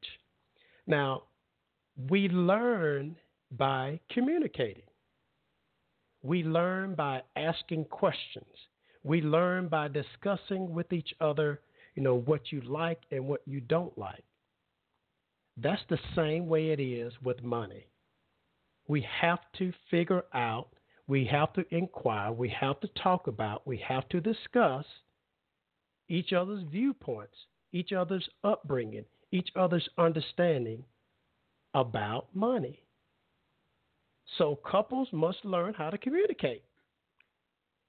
Now, 0.87 1.25
we 2.09 2.29
learn 2.31 3.17
by 3.59 4.01
communicating. 4.11 4.85
We 6.23 6.45
learn 6.45 6.95
by 6.95 7.21
asking 7.37 7.85
questions. 7.87 8.47
We 9.05 9.21
learn 9.21 9.69
by 9.69 9.89
discussing 9.89 10.73
with 10.73 10.95
each 10.95 11.13
other, 11.21 11.61
you 11.95 12.03
know, 12.03 12.15
what 12.15 12.53
you 12.53 12.63
like 12.63 13.03
and 13.11 13.29
what 13.29 13.43
you 13.45 13.61
don't 13.61 13.97
like. 13.99 14.25
That's 15.61 15.83
the 15.89 15.99
same 16.15 16.47
way 16.47 16.71
it 16.71 16.81
is 16.81 17.13
with 17.23 17.43
money. 17.43 17.89
We 18.87 19.07
have 19.21 19.41
to 19.59 19.73
figure 19.91 20.23
out, 20.33 20.69
we 21.09 21.25
have 21.27 21.53
to 21.55 21.65
inquire, 21.75 22.33
we 22.33 22.49
have 22.51 22.79
to 22.81 22.89
talk 23.03 23.27
about, 23.27 23.67
we 23.67 23.77
have 23.79 24.09
to 24.11 24.21
discuss 24.21 24.85
each 26.09 26.33
other's 26.33 26.63
viewpoints, 26.71 27.35
each 27.73 27.93
other's 27.93 28.29
upbringing, 28.45 29.05
each 29.33 29.49
other's 29.57 29.89
understanding 29.99 30.85
about 31.75 32.29
money. 32.35 32.83
So 34.37 34.57
couples 34.57 35.09
must 35.13 35.45
learn 35.45 35.75
how 35.75 35.91
to 35.91 35.99
communicate. 35.99 36.63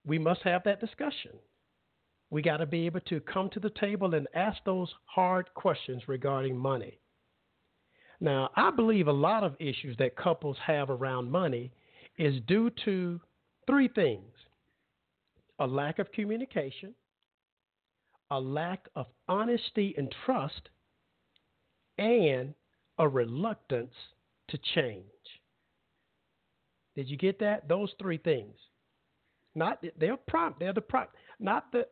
We 0.06 0.18
must 0.18 0.42
have 0.42 0.64
that 0.64 0.82
discussion. 0.82 1.32
We 2.32 2.42
got 2.42 2.58
to 2.58 2.66
be 2.66 2.86
able 2.88 3.02
to 3.02 3.20
come 3.20 3.50
to 3.52 3.60
the 3.60 3.72
table 3.72 4.16
and 4.16 4.28
ask 4.34 4.58
those 4.66 4.94
hard 5.06 5.54
questions 5.54 6.08
regarding 6.08 6.58
money. 6.58 6.99
Now, 8.22 8.50
I 8.56 8.72
believe 8.72 9.08
a 9.08 9.14
lot 9.14 9.44
of 9.44 9.56
issues 9.60 9.96
that 9.98 10.16
couples 10.16 10.58
have 10.66 10.90
around 10.90 11.32
money 11.32 11.72
is 12.18 12.42
due 12.48 12.70
to 12.86 13.20
three 13.66 13.88
things 13.88 14.34
a 15.60 15.68
lack 15.68 16.00
of 16.00 16.12
communication, 16.14 16.94
a 18.32 18.40
lack 18.40 18.88
of 18.96 19.08
honesty 19.28 19.94
and 19.98 20.14
trust, 20.26 20.70
and 21.98 22.54
a 22.98 23.08
reluctance 23.08 23.94
to 24.50 24.58
change. 24.74 25.04
Did 26.96 27.10
you 27.10 27.18
get 27.18 27.40
that? 27.40 27.68
Those 27.68 27.94
three 28.00 28.18
things. 28.18 28.56
Not 29.56 29.84
they're 30.00 30.18
prompt. 30.28 30.60
They're 30.60 30.74
the 30.74 30.82
prompt. 30.82 31.16
Not 31.40 31.72
the 31.72 31.88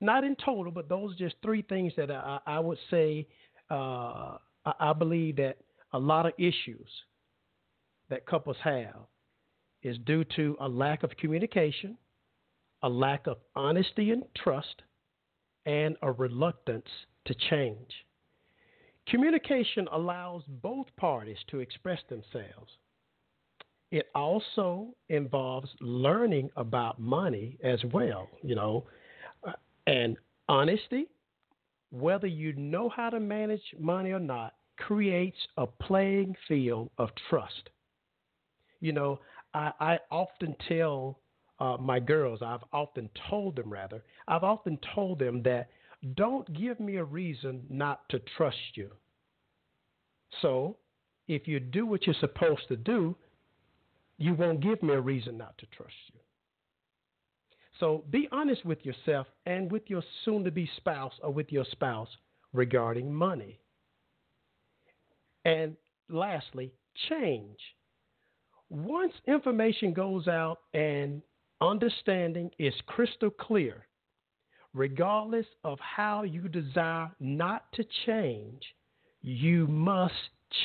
not 0.00 0.24
in 0.24 0.36
total, 0.36 0.72
but 0.72 0.88
those 0.88 1.12
are 1.12 1.18
just 1.18 1.36
three 1.42 1.62
things 1.62 1.92
that 1.96 2.10
I, 2.10 2.38
I 2.46 2.58
would 2.58 2.78
say 2.90 3.26
uh, 3.70 4.38
I 4.64 4.92
believe 4.92 5.36
that 5.36 5.56
a 5.92 5.98
lot 5.98 6.26
of 6.26 6.32
issues 6.38 6.88
that 8.08 8.26
couples 8.26 8.56
have 8.62 9.06
is 9.82 9.96
due 10.04 10.24
to 10.36 10.56
a 10.60 10.68
lack 10.68 11.02
of 11.02 11.16
communication, 11.16 11.96
a 12.82 12.88
lack 12.88 13.26
of 13.26 13.38
honesty 13.56 14.10
and 14.10 14.24
trust, 14.36 14.82
and 15.66 15.96
a 16.02 16.12
reluctance 16.12 16.88
to 17.26 17.34
change. 17.48 17.90
Communication 19.06 19.88
allows 19.92 20.42
both 20.46 20.86
parties 20.96 21.38
to 21.48 21.60
express 21.60 22.00
themselves. 22.08 22.72
It 23.90 24.06
also 24.14 24.94
involves 25.08 25.68
learning 25.80 26.50
about 26.56 27.00
money 27.00 27.58
as 27.64 27.80
well, 27.92 28.28
you 28.42 28.54
know, 28.54 28.84
uh, 29.46 29.52
and 29.86 30.16
honesty, 30.48 31.06
whether 31.90 32.26
you 32.26 32.52
know 32.54 32.88
how 32.88 33.10
to 33.10 33.20
manage 33.20 33.62
money 33.78 34.12
or 34.12 34.20
not, 34.20 34.54
creates 34.76 35.38
a 35.56 35.66
playing 35.66 36.34
field 36.48 36.90
of 36.98 37.10
trust. 37.28 37.70
You 38.80 38.92
know, 38.92 39.20
I, 39.52 39.72
I 39.80 39.98
often 40.10 40.56
tell 40.68 41.18
uh, 41.58 41.76
my 41.78 42.00
girls, 42.00 42.40
I've 42.42 42.64
often 42.72 43.10
told 43.28 43.56
them 43.56 43.70
rather, 43.70 44.02
I've 44.26 44.44
often 44.44 44.78
told 44.94 45.18
them 45.18 45.42
that 45.42 45.68
don't 46.14 46.50
give 46.54 46.80
me 46.80 46.96
a 46.96 47.04
reason 47.04 47.62
not 47.68 48.08
to 48.08 48.20
trust 48.36 48.56
you. 48.74 48.90
So, 50.40 50.76
if 51.28 51.46
you 51.46 51.60
do 51.60 51.84
what 51.86 52.06
you're 52.06 52.14
supposed 52.20 52.66
to 52.68 52.76
do, 52.76 53.14
you 54.16 54.34
won't 54.34 54.60
give 54.60 54.82
me 54.82 54.94
a 54.94 55.00
reason 55.00 55.36
not 55.36 55.56
to 55.58 55.66
trust 55.66 55.94
you. 56.12 56.20
So 57.80 58.04
be 58.10 58.28
honest 58.30 58.64
with 58.64 58.84
yourself 58.84 59.26
and 59.46 59.72
with 59.72 59.82
your 59.88 60.02
soon 60.24 60.44
to 60.44 60.50
be 60.50 60.70
spouse 60.76 61.14
or 61.22 61.32
with 61.32 61.50
your 61.50 61.64
spouse 61.72 62.08
regarding 62.52 63.12
money. 63.12 63.58
And 65.46 65.76
lastly, 66.10 66.72
change. 67.08 67.58
Once 68.68 69.14
information 69.26 69.92
goes 69.94 70.28
out 70.28 70.58
and 70.74 71.22
understanding 71.60 72.50
is 72.58 72.74
crystal 72.86 73.30
clear, 73.30 73.86
regardless 74.74 75.46
of 75.64 75.78
how 75.80 76.22
you 76.22 76.48
desire 76.48 77.10
not 77.18 77.72
to 77.72 77.84
change, 78.06 78.62
you 79.22 79.66
must 79.66 80.14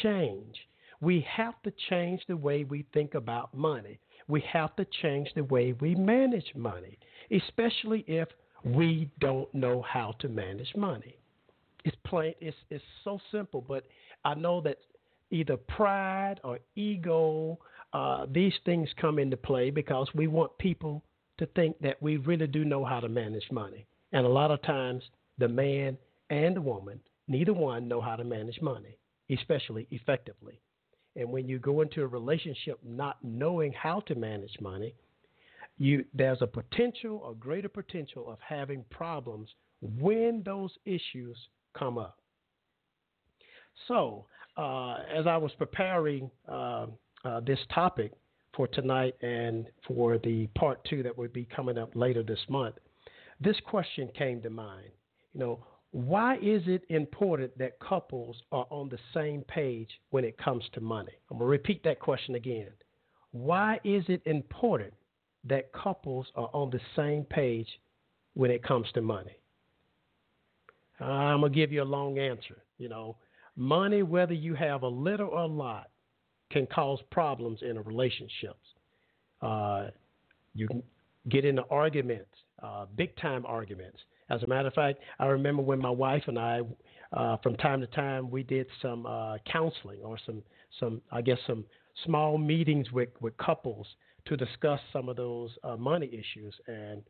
change. 0.04 0.56
We 1.02 1.26
have 1.30 1.62
to 1.64 1.74
change 1.90 2.22
the 2.28 2.38
way 2.38 2.64
we 2.64 2.86
think 2.94 3.16
about 3.16 3.54
money. 3.54 4.00
We 4.28 4.42
have 4.52 4.76
to 4.76 4.86
change 5.02 5.30
the 5.36 5.44
way 5.44 5.74
we 5.80 5.96
manage 5.96 6.54
money, 6.56 6.98
especially 7.32 8.04
if 8.08 8.28
we 8.64 9.10
don't 9.20 9.54
know 9.54 9.84
how 9.84 10.14
to 10.20 10.28
manage 10.28 10.74
money. 10.76 11.16
It's 11.84 11.96
plain. 12.06 12.34
It's 12.42 12.58
it's 12.70 12.84
so 13.04 13.20
simple, 13.32 13.62
but 13.62 13.86
I 14.24 14.34
know 14.34 14.60
that 14.62 14.78
either 15.30 15.58
pride 15.58 16.40
or 16.44 16.60
ego, 16.76 17.60
uh, 17.94 18.26
these 18.32 18.54
things 18.66 18.90
come 19.00 19.20
into 19.20 19.38
play 19.38 19.70
because 19.70 20.10
we 20.16 20.28
want 20.28 20.58
people 20.58 21.04
to 21.38 21.46
think 21.48 21.80
that 21.82 22.02
we 22.02 22.18
really 22.18 22.48
do 22.48 22.66
know 22.66 22.84
how 22.84 23.00
to 23.00 23.10
manage 23.10 23.52
money, 23.52 23.86
and 24.14 24.26
a 24.26 24.30
lot 24.30 24.50
of 24.50 24.62
times 24.64 25.04
the 25.38 25.48
man 25.48 25.98
and 26.30 26.56
the 26.56 26.62
woman, 26.62 27.00
neither 27.28 27.54
one 27.54 27.88
know 27.88 28.02
how 28.02 28.16
to 28.16 28.24
manage 28.24 28.60
money, 28.62 28.98
especially 29.30 29.88
effectively. 29.92 30.60
And 31.16 31.30
when 31.30 31.48
you 31.48 31.60
go 31.60 31.82
into 31.82 32.02
a 32.02 32.08
relationship 32.08 32.80
not 32.84 33.18
knowing 33.24 33.72
how 33.74 34.02
to 34.02 34.16
manage 34.16 34.60
money, 34.60 34.96
you 35.78 36.06
there's 36.14 36.42
a 36.42 36.48
potential, 36.48 37.30
a 37.30 37.36
greater 37.36 37.70
potential 37.70 38.30
of 38.30 38.38
having 38.46 38.84
problems 38.90 39.50
when 39.82 40.42
those 40.46 40.72
issues 40.86 41.38
come 41.78 41.98
up. 41.98 42.18
So, 43.88 44.26
uh, 44.58 44.98
as 45.14 45.28
I 45.28 45.38
was 45.38 45.52
preparing 45.58 46.32
uh, 46.48 46.88
uh, 47.26 47.42
this 47.42 47.60
topic 47.74 48.14
for 48.56 48.68
tonight 48.68 49.16
and 49.22 49.68
for 49.86 50.18
the 50.18 50.48
part 50.56 50.80
two 50.90 51.04
that 51.04 51.18
would 51.18 51.34
be 51.34 51.46
coming 51.46 51.78
up 51.78 51.92
later 51.94 52.24
this 52.24 52.40
month, 52.48 52.76
this 53.42 53.58
question 53.66 54.10
came 54.18 54.42
to 54.42 54.50
mind. 54.50 54.92
You 55.34 55.40
know, 55.42 55.60
why 55.96 56.36
is 56.42 56.62
it 56.66 56.84
important 56.90 57.58
that 57.58 57.80
couples 57.80 58.36
are 58.52 58.68
on 58.70 58.90
the 58.90 58.98
same 59.14 59.44
page 59.44 59.88
when 60.10 60.26
it 60.26 60.38
comes 60.38 60.66
to 60.74 60.82
money? 60.82 61.14
I'm 61.32 61.38
going 61.38 61.48
to 61.48 61.50
repeat 61.50 61.86
that 61.86 62.02
question 62.02 62.36
again. 62.36 62.68
Why 63.32 63.80
is 63.86 64.04
it 64.10 64.22
important 64.26 64.94
that 65.46 65.72
couples 65.72 66.28
are 66.36 66.50
on 66.52 66.70
the 66.70 66.82
same 66.98 67.24
page 67.24 67.70
when 68.34 68.52
it 68.52 68.62
comes 68.62 68.88
to 68.94 69.02
money? 69.02 69.38
I'm 71.00 71.40
going 71.40 71.54
to 71.54 71.58
give 71.58 71.72
you 71.72 71.82
a 71.82 71.86
long 71.86 72.20
answer. 72.20 72.58
You 72.78 72.90
know, 72.90 73.16
money, 73.56 74.04
whether 74.04 74.34
you 74.34 74.54
have 74.54 74.82
a 74.82 74.90
little 74.90 75.30
or 75.30 75.44
a 75.44 75.48
lot, 75.48 75.92
can 76.52 76.68
cause 76.68 77.00
problems 77.10 77.60
in 77.62 77.78
a 77.78 77.82
relationship. 77.82 78.58
Uh, 79.42 79.88
you 80.56 80.68
can 80.68 80.84
get 81.30 81.46
into 81.46 81.64
arguments, 81.70 82.36
uh, 82.66 82.86
big 82.96 83.16
time 83.18 83.46
arguments. 83.46 84.00
As 84.30 84.42
a 84.44 84.48
matter 84.48 84.68
of 84.68 84.74
fact, 84.74 85.00
I 85.20 85.26
remember 85.28 85.62
when 85.62 85.80
my 85.80 85.90
wife 85.90 86.24
and 86.28 86.40
I, 86.40 86.62
uh, 87.14 87.38
from 87.44 87.56
time 87.58 87.80
to 87.82 87.88
time, 87.88 88.32
we 88.32 88.44
did 88.44 88.68
some 88.82 89.06
uh, 89.06 89.38
counseling 89.52 90.02
or 90.04 90.18
some, 90.26 90.42
some, 90.80 91.02
I 91.12 91.22
guess, 91.22 91.38
some 91.46 91.64
small 92.06 92.38
meetings 92.38 92.92
with, 92.92 93.10
with 93.22 93.38
couples 93.38 93.88
to 94.26 94.36
discuss 94.36 94.80
some 94.92 95.10
of 95.10 95.16
those 95.16 95.52
uh, 95.64 95.78
money 95.78 96.08
issues. 96.08 96.54
And, 96.68 97.04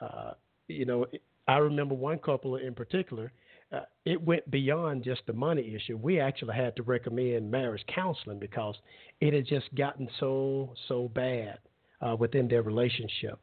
uh, 0.00 0.32
you 0.68 0.84
know, 0.84 1.06
I 1.46 1.56
remember 1.56 1.94
one 1.94 2.18
couple 2.18 2.56
in 2.56 2.74
particular, 2.74 3.32
uh, 3.72 3.80
it 4.04 4.20
went 4.20 4.50
beyond 4.50 5.04
just 5.04 5.22
the 5.26 5.32
money 5.32 5.74
issue. 5.74 5.96
We 5.96 6.20
actually 6.20 6.54
had 6.54 6.76
to 6.76 6.82
recommend 6.82 7.50
marriage 7.50 7.84
counseling 7.94 8.38
because 8.38 8.76
it 9.20 9.32
had 9.32 9.46
just 9.46 9.74
gotten 9.74 10.08
so, 10.20 10.74
so 10.88 11.08
bad 11.14 11.58
uh, 12.02 12.16
within 12.16 12.48
their 12.48 12.62
relationship. 12.62 13.40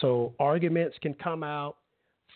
So 0.00 0.34
arguments 0.38 0.96
can 1.00 1.14
come 1.14 1.42
out 1.42 1.76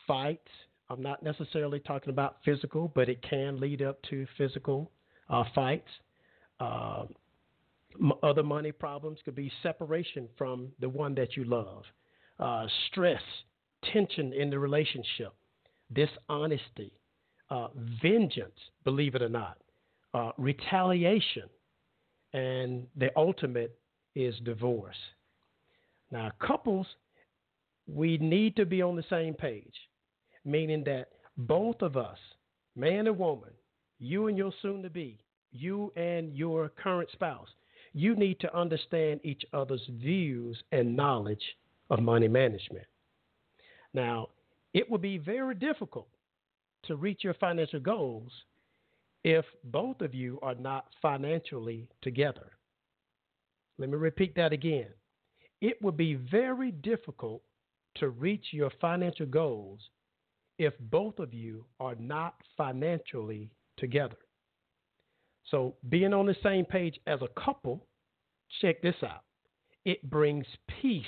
fights. 0.07 0.49
I'm 0.91 1.03
not 1.03 1.23
necessarily 1.23 1.81
talking 1.81 2.11
about 2.11 2.37
physical, 2.45 2.91
but 2.95 3.09
it 3.09 3.23
can 3.23 3.61
lead 3.61 3.83
up 3.83 4.01
to 4.11 4.27
physical 4.37 4.91
uh, 5.31 5.45
fights. 5.55 5.89
Uh, 6.61 7.05
m- 8.01 8.13
other 8.23 8.43
money 8.43 8.73
problems 8.73 9.19
could 9.25 9.35
be 9.35 9.51
separation 9.63 10.29
from 10.37 10.69
the 10.81 10.89
one 10.89 11.15
that 11.15 11.37
you 11.37 11.45
love, 11.45 11.85
uh, 12.39 12.67
stress, 12.89 13.23
tension 13.93 14.33
in 14.33 14.51
the 14.51 14.59
relationship, 14.59 15.33
dishonesty, 15.93 16.93
uh, 17.51 17.69
vengeance, 18.03 18.59
believe 18.85 19.15
it 19.15 19.23
or 19.23 19.29
not, 19.29 19.59
uh, 20.15 20.33
retaliation, 20.39 21.49
and 22.33 22.87
the 22.97 23.11
ultimate 23.17 23.79
is 24.15 24.35
divorce. 24.45 24.97
Now, 26.11 26.31
couples, 26.47 26.87
we 27.87 28.19
need 28.19 28.57
to 28.57 28.67
be 28.67 28.83
on 28.83 28.97
the 28.97 29.05
same 29.11 29.35
page 29.35 29.75
meaning 30.45 30.83
that 30.85 31.09
both 31.37 31.83
of 31.83 31.97
us, 31.97 32.19
man 32.77 33.07
and 33.07 33.19
woman, 33.19 33.51
you 33.99 34.27
and 34.27 34.37
your 34.37 34.53
soon 34.61 34.83
to 34.83 34.91
be, 34.91 35.19
you 35.53 35.93
and 35.97 36.37
your 36.37 36.71
current 36.71 37.09
spouse, 37.13 37.49
you 37.93 38.17
need 38.17 38.41
to 38.41 38.57
understand 38.57 39.21
each 39.23 39.43
other's 39.53 39.87
views 40.01 40.63
and 40.73 40.97
knowledge 40.97 41.43
of 41.91 42.01
money 42.01 42.29
management. 42.29 42.87
Now, 43.95 44.29
it 44.73 44.91
would 44.91 45.03
be 45.03 45.19
very 45.19 45.55
difficult 45.55 46.09
to 46.85 46.97
reach 46.97 47.23
your 47.23 47.35
financial 47.35 47.81
goals 47.81 48.33
if 49.25 49.45
both 49.65 50.01
of 50.01 50.15
you 50.15 50.39
are 50.43 50.55
not 50.55 50.87
financially 51.01 51.87
together. 52.01 52.53
Let 53.79 53.91
me 53.91 53.97
repeat 53.97 54.35
that 54.37 54.53
again. 54.53 54.89
It 55.61 55.81
would 55.83 55.97
be 55.97 56.15
very 56.15 56.73
difficult 56.73 57.43
to 57.97 58.11
reach 58.11 58.47
your 58.53 58.71
financial 58.81 59.27
goals 59.27 59.81
if 60.59 60.75
both 60.79 61.19
of 61.19 61.33
you 61.35 61.65
are 61.81 61.95
not 61.97 62.35
financially 62.57 63.51
together. 63.77 64.17
So, 65.51 65.75
being 65.89 66.15
on 66.15 66.27
the 66.27 66.37
same 66.43 66.65
page 66.65 66.99
as 67.07 67.21
a 67.21 67.41
couple, 67.41 67.87
check 68.61 68.81
this 68.81 68.95
out 69.03 69.23
it 69.85 70.09
brings 70.09 70.47
peace 70.81 71.05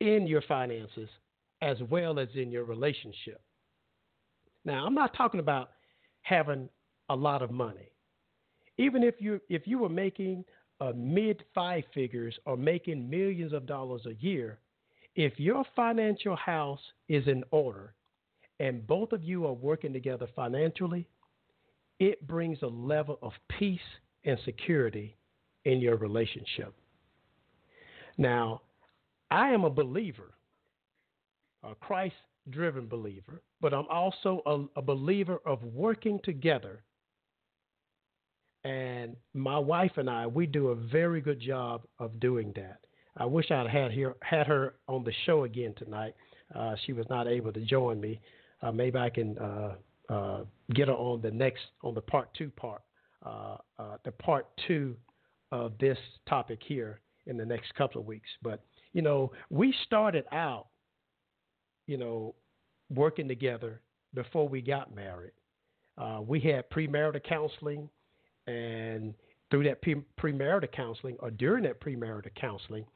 in 0.00 0.26
your 0.26 0.42
finances 0.42 1.08
as 1.62 1.76
well 1.90 2.18
as 2.18 2.28
in 2.34 2.50
your 2.50 2.64
relationship. 2.64 3.40
Now, 4.64 4.86
I'm 4.86 4.94
not 4.94 5.16
talking 5.16 5.40
about 5.40 5.70
having 6.22 6.68
a 7.08 7.16
lot 7.16 7.42
of 7.42 7.50
money. 7.50 7.90
Even 8.78 9.02
if 9.02 9.16
you 9.18 9.40
if 9.48 9.66
you 9.66 9.78
were 9.78 9.88
making 9.88 10.44
uh, 10.80 10.86
a 10.86 10.94
mid 10.94 11.44
five 11.54 11.84
figures 11.92 12.38
or 12.46 12.56
making 12.56 13.10
millions 13.10 13.52
of 13.52 13.66
dollars 13.66 14.02
a 14.06 14.14
year, 14.14 14.58
if 15.14 15.38
your 15.38 15.64
financial 15.74 16.36
house 16.36 16.80
is 17.08 17.26
in 17.26 17.44
order, 17.50 17.94
and 18.58 18.86
both 18.86 19.12
of 19.12 19.24
you 19.24 19.46
are 19.46 19.52
working 19.52 19.92
together 19.92 20.28
financially, 20.36 21.08
it 21.98 22.26
brings 22.26 22.58
a 22.62 22.66
level 22.66 23.18
of 23.22 23.32
peace 23.58 23.80
and 24.24 24.38
security 24.44 25.16
in 25.64 25.80
your 25.80 25.96
relationship. 25.96 26.74
Now, 28.18 28.62
I 29.30 29.50
am 29.50 29.64
a 29.64 29.70
believer, 29.70 30.34
a 31.62 31.74
Christ 31.74 32.14
driven 32.48 32.86
believer, 32.86 33.42
but 33.60 33.72
I'm 33.72 33.86
also 33.88 34.42
a, 34.46 34.78
a, 34.78 34.82
believer 34.82 35.38
of 35.46 35.62
working 35.62 36.18
together. 36.24 36.82
And 38.64 39.16
my 39.34 39.58
wife 39.58 39.92
and 39.96 40.10
I, 40.10 40.26
we 40.26 40.46
do 40.46 40.68
a 40.68 40.74
very 40.74 41.20
good 41.20 41.40
job 41.40 41.82
of 41.98 42.18
doing 42.18 42.52
that. 42.56 42.80
I 43.20 43.26
wish 43.26 43.50
I'd 43.50 43.68
had, 43.68 43.92
here, 43.92 44.16
had 44.22 44.46
her 44.46 44.74
on 44.88 45.04
the 45.04 45.12
show 45.26 45.44
again 45.44 45.74
tonight. 45.76 46.14
Uh, 46.54 46.74
she 46.84 46.94
was 46.94 47.06
not 47.10 47.28
able 47.28 47.52
to 47.52 47.60
join 47.60 48.00
me, 48.00 48.20
uh, 48.62 48.72
maybe 48.72 48.98
I 48.98 49.10
can 49.10 49.38
uh, 49.38 49.74
uh, 50.08 50.40
get 50.74 50.88
her 50.88 50.94
on 50.94 51.20
the 51.20 51.30
next 51.30 51.62
on 51.82 51.94
the 51.94 52.00
part 52.00 52.28
two 52.34 52.50
part, 52.50 52.82
uh, 53.24 53.56
uh, 53.78 53.96
the 54.04 54.12
part 54.12 54.46
two 54.66 54.96
of 55.52 55.72
this 55.78 55.98
topic 56.28 56.60
here 56.64 57.00
in 57.26 57.36
the 57.36 57.44
next 57.44 57.74
couple 57.74 58.00
of 58.00 58.06
weeks. 58.06 58.28
But 58.42 58.62
you 58.92 59.02
know, 59.02 59.32
we 59.50 59.74
started 59.84 60.24
out, 60.32 60.66
you 61.86 61.96
know, 61.96 62.34
working 62.92 63.28
together 63.28 63.80
before 64.14 64.48
we 64.48 64.60
got 64.60 64.94
married. 64.94 65.32
We 66.26 66.40
had 66.40 66.68
premarital 66.70 67.22
counseling, 67.24 67.88
and 68.46 69.14
through 69.50 69.64
that 69.64 69.82
pre- 69.82 70.02
premarital 70.18 70.72
counseling 70.72 71.16
or 71.20 71.30
during 71.30 71.64
that 71.64 71.80
premarital 71.80 72.34
counseling, 72.34 72.86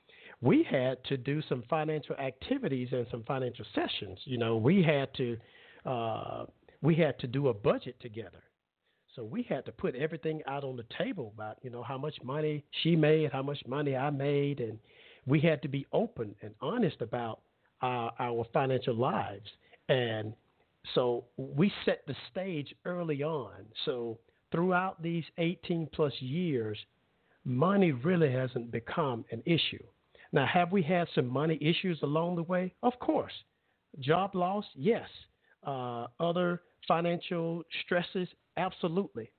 we 0.44 0.62
had 0.62 1.02
to 1.04 1.16
do 1.16 1.40
some 1.48 1.64
financial 1.70 2.14
activities 2.16 2.88
and 2.92 3.06
some 3.10 3.24
financial 3.24 3.64
sessions. 3.74 4.18
You 4.24 4.36
know, 4.36 4.58
we 4.58 4.82
had 4.82 5.08
to 5.14 5.38
uh, 5.86 6.44
we 6.82 6.94
had 6.94 7.18
to 7.20 7.26
do 7.26 7.48
a 7.48 7.54
budget 7.54 7.98
together. 8.00 8.42
So 9.16 9.24
we 9.24 9.44
had 9.44 9.64
to 9.64 9.72
put 9.72 9.94
everything 9.94 10.42
out 10.46 10.62
on 10.62 10.76
the 10.76 10.84
table 10.98 11.32
about 11.34 11.56
you 11.62 11.70
know 11.70 11.82
how 11.82 11.96
much 11.96 12.16
money 12.22 12.62
she 12.82 12.94
made, 12.94 13.32
how 13.32 13.42
much 13.42 13.58
money 13.66 13.96
I 13.96 14.10
made, 14.10 14.60
and 14.60 14.78
we 15.24 15.40
had 15.40 15.62
to 15.62 15.68
be 15.68 15.86
open 15.94 16.34
and 16.42 16.54
honest 16.60 17.00
about 17.00 17.40
our, 17.80 18.12
our 18.18 18.44
financial 18.52 18.94
lives. 18.94 19.48
And 19.88 20.34
so 20.94 21.24
we 21.38 21.72
set 21.86 22.02
the 22.06 22.14
stage 22.30 22.74
early 22.84 23.22
on. 23.22 23.64
So 23.86 24.18
throughout 24.52 25.02
these 25.02 25.24
18 25.38 25.88
plus 25.94 26.12
years, 26.20 26.76
money 27.46 27.92
really 27.92 28.30
hasn't 28.30 28.70
become 28.70 29.24
an 29.30 29.42
issue. 29.46 29.82
Now, 30.34 30.46
have 30.46 30.72
we 30.72 30.82
had 30.82 31.06
some 31.14 31.28
money 31.28 31.56
issues 31.60 32.00
along 32.02 32.34
the 32.34 32.42
way? 32.42 32.74
Of 32.82 32.98
course. 32.98 33.32
Job 34.00 34.34
loss? 34.34 34.64
Yes. 34.74 35.08
Uh, 35.64 36.08
other 36.18 36.62
financial 36.88 37.62
stresses? 37.84 38.26
Absolutely. 38.56 39.30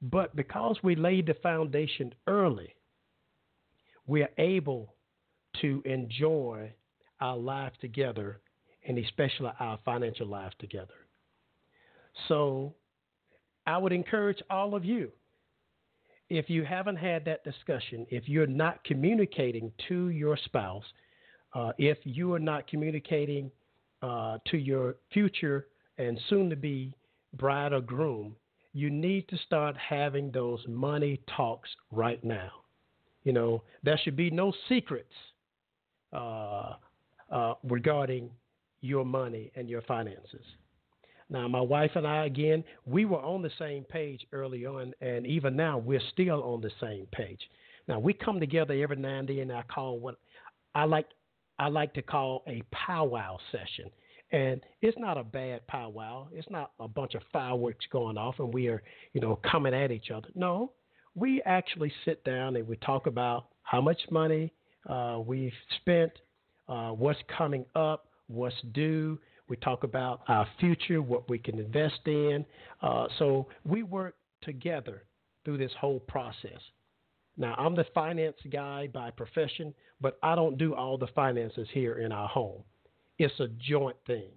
But 0.00 0.36
because 0.36 0.76
we 0.84 0.94
laid 0.94 1.26
the 1.26 1.34
foundation 1.34 2.14
early, 2.28 2.76
we 4.06 4.22
are 4.22 4.30
able 4.38 4.94
to 5.62 5.82
enjoy 5.84 6.72
our 7.20 7.36
life 7.36 7.72
together 7.80 8.40
and 8.86 8.98
especially 8.98 9.50
our 9.58 9.80
financial 9.84 10.28
life 10.28 10.52
together. 10.60 10.94
So 12.28 12.72
I 13.66 13.78
would 13.78 13.92
encourage 13.92 14.40
all 14.48 14.76
of 14.76 14.84
you, 14.84 15.10
if 16.28 16.50
you 16.50 16.64
haven't 16.64 16.96
had 16.96 17.24
that 17.24 17.44
discussion, 17.44 18.06
if 18.10 18.28
you're 18.28 18.46
not 18.46 18.82
communicating 18.84 19.72
to 19.88 20.08
your 20.08 20.36
spouse, 20.36 20.84
uh, 21.54 21.72
if 21.78 21.98
you 22.04 22.34
are 22.34 22.38
not 22.38 22.66
communicating 22.66 23.50
uh, 24.02 24.38
to 24.48 24.58
your 24.58 24.96
future 25.12 25.68
and 25.98 26.18
soon 26.28 26.50
to 26.50 26.56
be 26.56 26.94
bride 27.34 27.72
or 27.72 27.80
groom, 27.80 28.34
you 28.72 28.90
need 28.90 29.28
to 29.28 29.38
start 29.38 29.76
having 29.76 30.30
those 30.30 30.62
money 30.68 31.20
talks 31.34 31.70
right 31.90 32.22
now. 32.22 32.50
You 33.24 33.32
know, 33.32 33.62
there 33.82 33.98
should 34.02 34.16
be 34.16 34.30
no 34.30 34.52
secrets 34.68 35.12
uh, 36.12 36.74
uh, 37.30 37.54
regarding 37.64 38.30
your 38.82 39.04
money 39.04 39.50
and 39.56 39.68
your 39.68 39.82
finances. 39.82 40.44
Now, 41.28 41.48
my 41.48 41.60
wife 41.60 41.90
and 41.96 42.06
I, 42.06 42.26
again, 42.26 42.62
we 42.84 43.04
were 43.04 43.20
on 43.20 43.42
the 43.42 43.50
same 43.58 43.84
page 43.84 44.24
early 44.32 44.64
on, 44.64 44.94
and 45.00 45.26
even 45.26 45.56
now 45.56 45.78
we're 45.78 46.00
still 46.12 46.42
on 46.44 46.60
the 46.60 46.70
same 46.80 47.06
page. 47.12 47.40
Now, 47.88 47.98
we 47.98 48.12
come 48.12 48.38
together 48.38 48.74
every 48.74 48.96
now 48.96 49.18
and 49.18 49.28
then. 49.28 49.50
I 49.50 49.62
call 49.62 49.98
what 49.98 50.16
I 50.74 50.84
like. 50.84 51.06
I 51.58 51.68
like 51.68 51.94
to 51.94 52.02
call 52.02 52.44
a 52.46 52.62
powwow 52.70 53.38
session, 53.50 53.90
and 54.30 54.60
it's 54.82 54.98
not 54.98 55.18
a 55.18 55.24
bad 55.24 55.66
powwow. 55.66 56.28
It's 56.32 56.50
not 56.50 56.72
a 56.78 56.86
bunch 56.86 57.14
of 57.14 57.22
fireworks 57.32 57.86
going 57.90 58.18
off, 58.18 58.36
and 58.38 58.52
we 58.52 58.68
are, 58.68 58.82
you 59.12 59.20
know, 59.20 59.40
coming 59.50 59.74
at 59.74 59.90
each 59.90 60.10
other. 60.10 60.28
No, 60.34 60.72
we 61.14 61.42
actually 61.44 61.92
sit 62.04 62.22
down 62.24 62.54
and 62.56 62.68
we 62.68 62.76
talk 62.76 63.06
about 63.06 63.46
how 63.62 63.80
much 63.80 64.00
money 64.10 64.52
uh, 64.88 65.18
we've 65.24 65.52
spent, 65.80 66.12
uh, 66.68 66.90
what's 66.90 67.18
coming 67.36 67.64
up, 67.74 68.06
what's 68.28 68.54
due. 68.72 69.18
We 69.48 69.56
talk 69.56 69.84
about 69.84 70.22
our 70.28 70.46
future, 70.58 71.00
what 71.00 71.28
we 71.28 71.38
can 71.38 71.58
invest 71.58 72.00
in. 72.06 72.44
Uh, 72.82 73.06
so 73.18 73.46
we 73.64 73.82
work 73.82 74.16
together 74.42 75.04
through 75.44 75.58
this 75.58 75.72
whole 75.80 76.00
process. 76.00 76.60
Now, 77.36 77.54
I'm 77.58 77.74
the 77.74 77.84
finance 77.94 78.36
guy 78.50 78.88
by 78.92 79.10
profession, 79.10 79.74
but 80.00 80.18
I 80.22 80.34
don't 80.34 80.58
do 80.58 80.74
all 80.74 80.98
the 80.98 81.08
finances 81.08 81.68
here 81.72 81.98
in 81.98 82.10
our 82.10 82.28
home. 82.28 82.62
It's 83.18 83.38
a 83.40 83.48
joint 83.48 83.96
thing. 84.06 84.30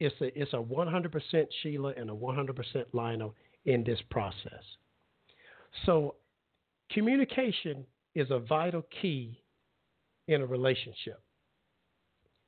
It's 0.00 0.14
a, 0.20 0.38
it's 0.38 0.52
a 0.52 0.56
100% 0.56 1.46
Sheila 1.62 1.94
and 1.96 2.10
a 2.10 2.14
100% 2.14 2.84
Lionel 2.92 3.34
in 3.64 3.84
this 3.84 4.00
process. 4.10 4.62
So, 5.86 6.16
communication 6.90 7.84
is 8.14 8.30
a 8.30 8.40
vital 8.40 8.84
key 9.00 9.40
in 10.28 10.42
a 10.42 10.46
relationship. 10.46 11.22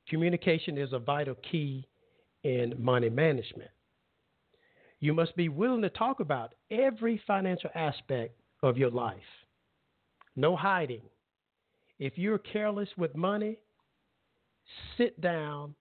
Communication 0.09 0.77
is 0.77 0.93
a 0.93 0.99
vital 0.99 1.35
key 1.49 1.87
in 2.45 2.75
money 2.77 3.09
management. 3.09 3.71
You 4.99 5.13
must 5.13 5.35
be 5.35 5.49
willing 5.49 5.81
to 5.81 5.89
talk 5.89 6.19
about 6.19 6.53
every 6.69 7.19
financial 7.25 7.71
aspect 7.73 8.39
of 8.61 8.77
your 8.77 8.91
life. 8.91 9.17
No 10.35 10.55
hiding. 10.55 11.01
If 11.97 12.17
you're 12.17 12.37
careless 12.37 12.89
with 12.97 13.15
money, 13.15 13.57
sit 14.95 15.19
down 15.19 15.73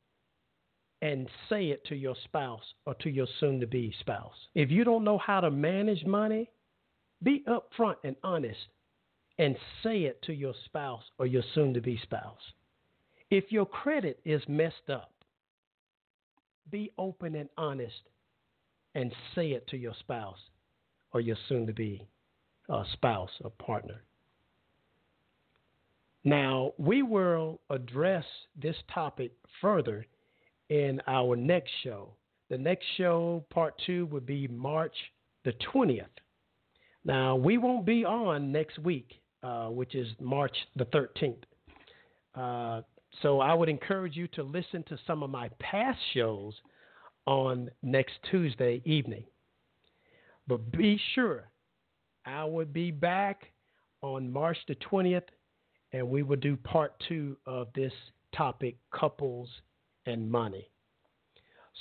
and 1.03 1.29
say 1.51 1.67
it 1.67 1.85
to 1.87 1.95
your 1.95 2.17
spouse 2.25 2.65
or 2.87 2.95
to 2.95 3.11
your 3.11 3.27
soon 3.41 3.61
to 3.61 3.67
be 3.67 3.95
spouse. 4.01 4.49
If 4.55 4.71
you 4.71 4.85
don't 4.85 5.05
know 5.05 5.19
how 5.19 5.41
to 5.41 5.51
manage 5.51 6.07
money, 6.07 6.49
be 7.23 7.45
upfront 7.47 7.97
and 8.05 8.17
honest 8.23 8.69
and 9.39 9.57
say 9.83 10.05
it 10.05 10.23
to 10.23 10.33
your 10.33 10.55
spouse 10.65 11.03
or 11.19 11.27
your 11.27 11.43
soon 11.55 11.75
to 11.75 11.83
be 11.83 11.99
spouse. 12.03 12.41
If 13.31 13.53
your 13.53 13.67
credit 13.67 14.21
is 14.25 14.43
messed 14.49 14.89
up, 14.91 15.14
be 16.71 16.91
open 16.99 17.35
and 17.35 17.49
honest 17.57 18.09
and 18.95 19.13
say 19.35 19.53
it 19.53 19.67
to 19.69 19.77
your 19.77 19.95
spouse 20.01 20.39
or 21.13 21.21
your 21.21 21.37
soon 21.49 21.67
to 21.67 21.73
be 21.73 22.07
uh, 22.69 22.85
spouse 22.93 23.31
or 23.43 23.51
partner. 23.51 24.03
Now, 26.25 26.73
we 26.79 27.03
will 27.03 27.61
address 27.69 28.25
this 28.61 28.77
topic 28.93 29.33
further 29.61 30.07
in 30.71 31.01
our 31.07 31.37
next 31.37 31.71
show. 31.83 32.15
The 32.49 32.57
next 32.59 32.87
show, 32.97 33.45
part 33.51 33.75
two, 33.87 34.07
will 34.07 34.21
be 34.21 34.49
March 34.49 34.95
the 35.45 35.53
20th. 35.75 36.07
Now, 37.05 37.37
we 37.37 37.59
won't 37.59 37.85
be 37.85 38.05
on 38.05 38.51
next 38.51 38.79
week, 38.79 39.21
uh, 39.43 39.67
which 39.67 39.95
is 39.95 40.09
March 40.19 40.57
the 40.77 40.87
13th. 40.87 41.43
Uh, 42.35 42.83
so 43.23 43.41
I 43.41 43.55
would 43.55 43.69
encourage 43.69 44.17
you 44.17 44.29
to 44.29 44.43
listen 44.43 44.83
to 44.85 44.99
some 45.07 45.23
of 45.23 45.31
my 45.31 45.49
past 45.59 45.99
shows 46.13 46.55
on 47.27 47.71
next 47.83 48.15
Tuesday 48.31 48.83
evening. 48.85 49.25
But 50.47 50.73
be 50.73 51.01
sure 51.15 51.51
I 52.27 52.45
will 52.45 52.67
be 52.67 52.91
back 52.91 53.53
on 54.03 54.31
March 54.31 54.59
the 54.69 54.77
20th 54.77 55.23
and 55.93 56.09
we 56.09 56.23
will 56.23 56.37
do 56.37 56.57
part 56.57 56.93
two 57.09 57.37
of 57.47 57.69
this 57.75 57.93
topic 58.37 58.77
couples 58.93 59.49
and 60.07 60.31
money. 60.31 60.69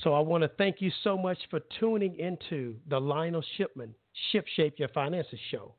So 0.04 0.14
I 0.14 0.20
want 0.20 0.44
to 0.44 0.48
thank 0.58 0.82
you 0.82 0.92
so 1.04 1.18
much 1.18 1.38
for 1.50 1.60
tuning 1.80 2.18
into 2.18 2.76
the 2.88 3.00
Lionel 3.00 3.44
Shipman 3.58 3.94
Ship 4.32 4.46
Shape 4.56 4.76
Your 4.78 4.90
Finances 4.90 5.40
show. 5.52 5.76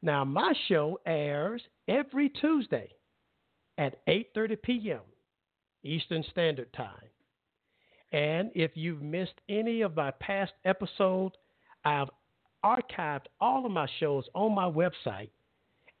Now 0.00 0.24
my 0.24 0.52
show 0.68 1.00
airs 1.06 1.62
every 1.88 2.28
Tuesday 2.28 2.90
at 3.78 4.04
8:30 4.06 4.62
p.m. 4.62 5.00
Eastern 5.84 6.24
Standard 6.30 6.72
Time. 6.72 7.08
And 8.12 8.52
if 8.54 8.70
you've 8.74 9.02
missed 9.02 9.40
any 9.48 9.80
of 9.80 9.96
my 9.96 10.12
past 10.12 10.52
episodes, 10.64 11.34
I've 11.84 12.10
archived 12.64 13.26
all 13.40 13.66
of 13.66 13.72
my 13.72 13.88
shows 13.98 14.24
on 14.34 14.54
my 14.54 14.70
website 14.70 15.30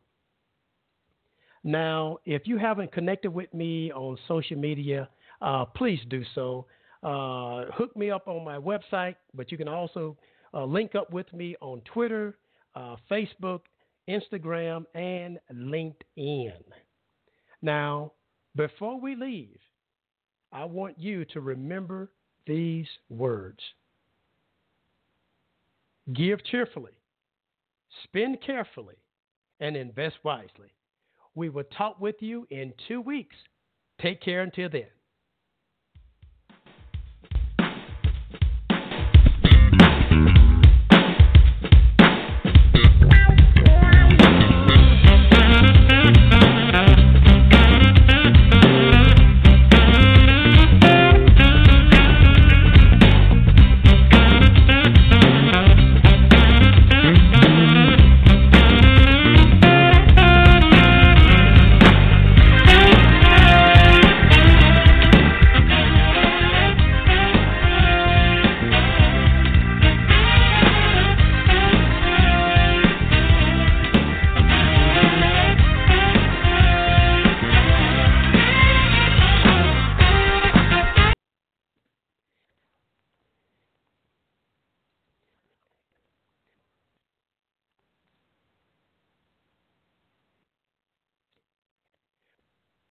Now, 1.64 2.18
if 2.24 2.46
you 2.46 2.58
haven't 2.58 2.92
connected 2.92 3.32
with 3.32 3.52
me 3.52 3.90
on 3.92 4.16
social 4.28 4.56
media, 4.56 5.08
uh, 5.40 5.64
please 5.64 5.98
do 6.08 6.22
so. 6.34 6.66
Uh, 7.02 7.64
hook 7.72 7.96
me 7.96 8.10
up 8.10 8.28
on 8.28 8.44
my 8.44 8.56
website, 8.56 9.16
but 9.34 9.50
you 9.50 9.58
can 9.58 9.66
also 9.68 10.16
uh, 10.54 10.64
link 10.64 10.94
up 10.94 11.12
with 11.12 11.32
me 11.32 11.56
on 11.60 11.80
Twitter, 11.92 12.36
uh, 12.76 12.96
Facebook, 13.10 13.62
Instagram, 14.08 14.84
and 14.94 15.38
LinkedIn. 15.52 16.62
Now, 17.62 18.12
before 18.54 19.00
we 19.00 19.16
leave, 19.16 19.58
I 20.52 20.64
want 20.64 20.98
you 20.98 21.24
to 21.26 21.40
remember 21.40 22.12
these 22.46 22.86
words 23.08 23.58
Give 26.12 26.44
cheerfully, 26.44 26.92
spend 28.04 28.40
carefully, 28.40 28.94
and 29.58 29.76
invest 29.76 30.14
wisely. 30.22 30.72
We 31.34 31.48
will 31.48 31.64
talk 31.76 32.00
with 32.00 32.14
you 32.20 32.46
in 32.50 32.72
two 32.86 33.00
weeks. 33.00 33.34
Take 34.00 34.22
care 34.22 34.42
until 34.42 34.68
then. 34.70 34.86